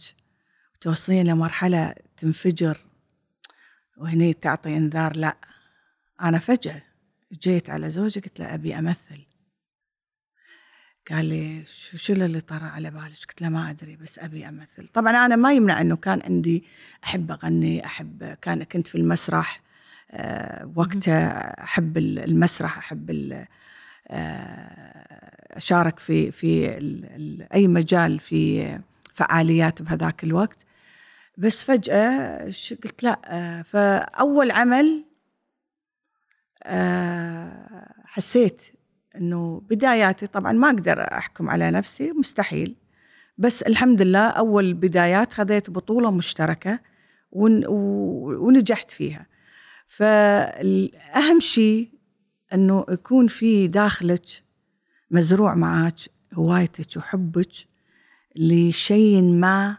توصلين 0.80 1.26
لمرحلة 1.26 1.94
تنفجر 2.16 2.78
وهني 3.96 4.32
تعطي 4.32 4.76
إنذار 4.76 5.16
لا. 5.16 5.36
أنا 6.22 6.38
فجأة 6.38 6.82
جيت 7.32 7.70
على 7.70 7.90
زوجي 7.90 8.20
قلت 8.20 8.40
له 8.40 8.54
أبي 8.54 8.78
أمثل. 8.78 9.26
قال 11.10 11.24
لي 11.24 11.64
شو 11.94 12.12
اللي 12.12 12.40
طرى 12.40 12.64
على 12.64 12.90
بالك؟ 12.90 13.16
قلت 13.28 13.42
له 13.42 13.48
ما 13.48 13.70
أدري 13.70 13.96
بس 13.96 14.18
أبي 14.18 14.48
أمثل، 14.48 14.88
طبعا 14.88 15.26
أنا 15.26 15.36
ما 15.36 15.52
يمنع 15.52 15.80
إنه 15.80 15.96
كان 15.96 16.20
عندي 16.24 16.64
أحب 17.04 17.30
أغني، 17.30 17.84
أحب 17.84 18.24
كان 18.42 18.64
كنت 18.64 18.86
في 18.86 18.94
المسرح 18.94 19.60
أه 20.10 20.72
وقتها 20.76 21.62
أحب 21.64 21.98
المسرح، 21.98 22.78
أحب 22.78 23.10
أه 23.10 23.48
أشارك 25.56 25.98
في 25.98 26.32
في 26.32 26.68
أي 27.54 27.68
مجال 27.68 28.18
في 28.18 28.78
فعاليات 29.14 29.82
بهذاك 29.82 30.24
الوقت. 30.24 30.66
بس 31.38 31.64
فجأة 31.64 32.44
قلت 32.84 33.02
لا 33.02 33.20
آه، 33.24 33.62
فأول 33.62 34.50
عمل 34.50 34.86
آه، 34.86 35.09
حسيت 38.04 38.62
إنه 39.16 39.60
بداياتي 39.70 40.26
طبعا 40.26 40.52
ما 40.52 40.68
أقدر 40.70 41.00
أحكم 41.00 41.50
على 41.50 41.70
نفسي 41.70 42.12
مستحيل. 42.12 42.76
بس 43.38 43.62
الحمد 43.62 44.02
لله 44.02 44.28
أول 44.28 44.74
بدايات 44.74 45.32
خذيت 45.32 45.70
بطولة 45.70 46.10
مشتركة 46.10 46.80
ونجحت 47.32 48.90
فيها. 48.90 49.26
فالأهم 49.86 51.40
شيء 51.40 51.90
إنه 52.54 52.84
يكون 52.88 53.26
في 53.26 53.68
داخلك 53.68 54.24
مزروع 55.10 55.54
معك 55.54 55.98
هوايتك 56.34 56.96
وحبك 56.96 57.52
لشيء 58.36 59.22
ما 59.22 59.78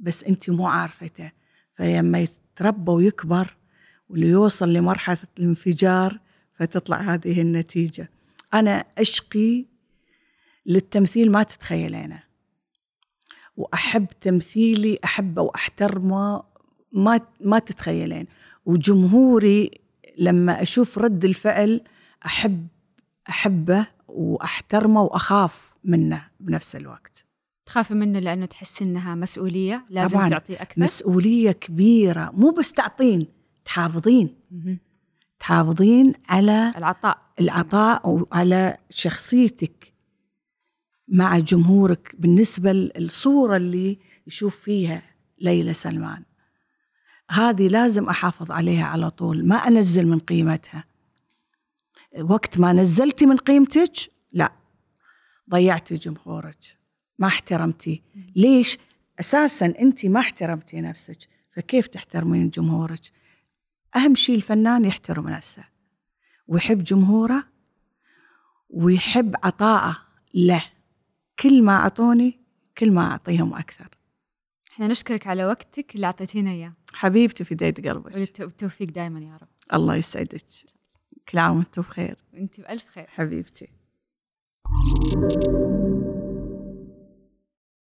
بس 0.00 0.24
أنت 0.24 0.50
مو 0.50 0.66
عارفته. 0.66 1.32
فلما 1.74 2.18
يتربى 2.18 2.92
ويكبر 2.92 3.56
وليوصل 4.08 4.72
لمرحلة 4.72 5.18
الانفجار 5.38 6.20
فتطلع 6.52 6.96
هذه 6.96 7.40
النتيجة. 7.40 8.10
أنا 8.54 8.84
أشقي 8.98 9.64
للتمثيل 10.66 11.32
ما 11.32 11.42
تتخيلينه. 11.42 12.22
وأحب 13.56 14.06
تمثيلي 14.20 14.98
أحبه 15.04 15.42
وأحترمه 15.42 16.42
ما 16.92 17.20
ما 17.40 17.58
تتخيلين. 17.58 18.26
وجمهوري 18.66 19.70
لما 20.18 20.62
أشوف 20.62 20.98
رد 20.98 21.24
الفعل 21.24 21.80
أحب 22.26 22.66
أحبه 23.28 23.86
وأحترمه 24.08 25.02
وأخاف 25.02 25.74
منه 25.84 26.28
بنفس 26.40 26.76
الوقت. 26.76 27.24
تخافي 27.66 27.94
منه 27.94 28.18
لأنه 28.18 28.46
تحس 28.46 28.82
إنها 28.82 29.14
مسؤولية؟ 29.14 29.86
لازم 29.90 30.28
تعطي 30.28 30.54
أكثر؟ 30.54 30.82
مسؤولية 30.82 31.52
كبيرة. 31.52 32.30
مو 32.34 32.50
بس 32.50 32.72
تعطين. 32.72 33.26
تحافظين. 33.64 34.34
تحافظين 35.38 36.12
على 36.28 36.72
العطاء. 36.76 37.18
العطاء 37.40 38.08
وعلى 38.08 38.76
شخصيتك 38.90 39.92
مع 41.08 41.38
جمهورك 41.38 42.16
بالنسبة 42.18 42.72
للصورة 42.72 43.56
اللي 43.56 43.98
يشوف 44.26 44.56
فيها 44.56 45.02
ليلى 45.38 45.72
سلمان. 45.72 46.22
هذه 47.30 47.68
لازم 47.68 48.08
أحافظ 48.08 48.50
عليها 48.50 48.84
على 48.84 49.10
طول 49.10 49.46
ما 49.46 49.56
أنزل 49.56 50.06
من 50.06 50.18
قيمتها. 50.18 50.84
وقت 52.20 52.58
ما 52.58 52.72
نزلتي 52.72 53.26
من 53.26 53.36
قيمتك 53.36 53.92
لا 54.32 54.52
ضيعتي 55.50 55.94
جمهورك 55.94 56.58
ما 57.18 57.26
احترمتي. 57.26 58.02
ليش؟ 58.36 58.78
أساسا 59.20 59.66
أنت 59.66 60.06
ما 60.06 60.20
احترمتي 60.20 60.80
نفسك 60.80 61.18
فكيف 61.56 61.86
تحترمين 61.86 62.50
جمهورك؟ 62.50 63.00
أهم 63.96 64.14
شيء 64.14 64.36
الفنان 64.36 64.84
يحترم 64.84 65.28
نفسه 65.28 65.64
ويحب 66.46 66.84
جمهوره 66.84 67.44
ويحب 68.70 69.34
عطاءه 69.44 69.96
له. 70.34 70.62
كل 71.38 71.62
ما 71.62 71.72
أعطوني 71.72 72.40
كل 72.78 72.92
ما 72.92 73.10
أعطيهم 73.10 73.54
أكثر. 73.54 73.88
إحنا 74.72 74.88
نشكرك 74.88 75.26
على 75.26 75.46
وقتك 75.46 75.94
اللي 75.94 76.06
أعطيتينا 76.06 76.50
إياه. 76.50 76.72
حبيبتي 76.94 77.44
في 77.44 77.54
ديت 77.54 77.86
قلبك. 77.86 78.16
والتوفيق 78.16 78.88
دائما 78.90 79.20
يا 79.20 79.36
رب. 79.36 79.48
الله 79.74 79.96
يسعدك. 79.96 80.44
كل 81.28 81.38
عام 81.38 81.56
وأنتم 81.56 81.82
بخير. 81.82 82.16
وأنت 82.32 82.60
بألف 82.60 82.86
خير. 82.86 83.06
حبيبتي. 83.08 83.68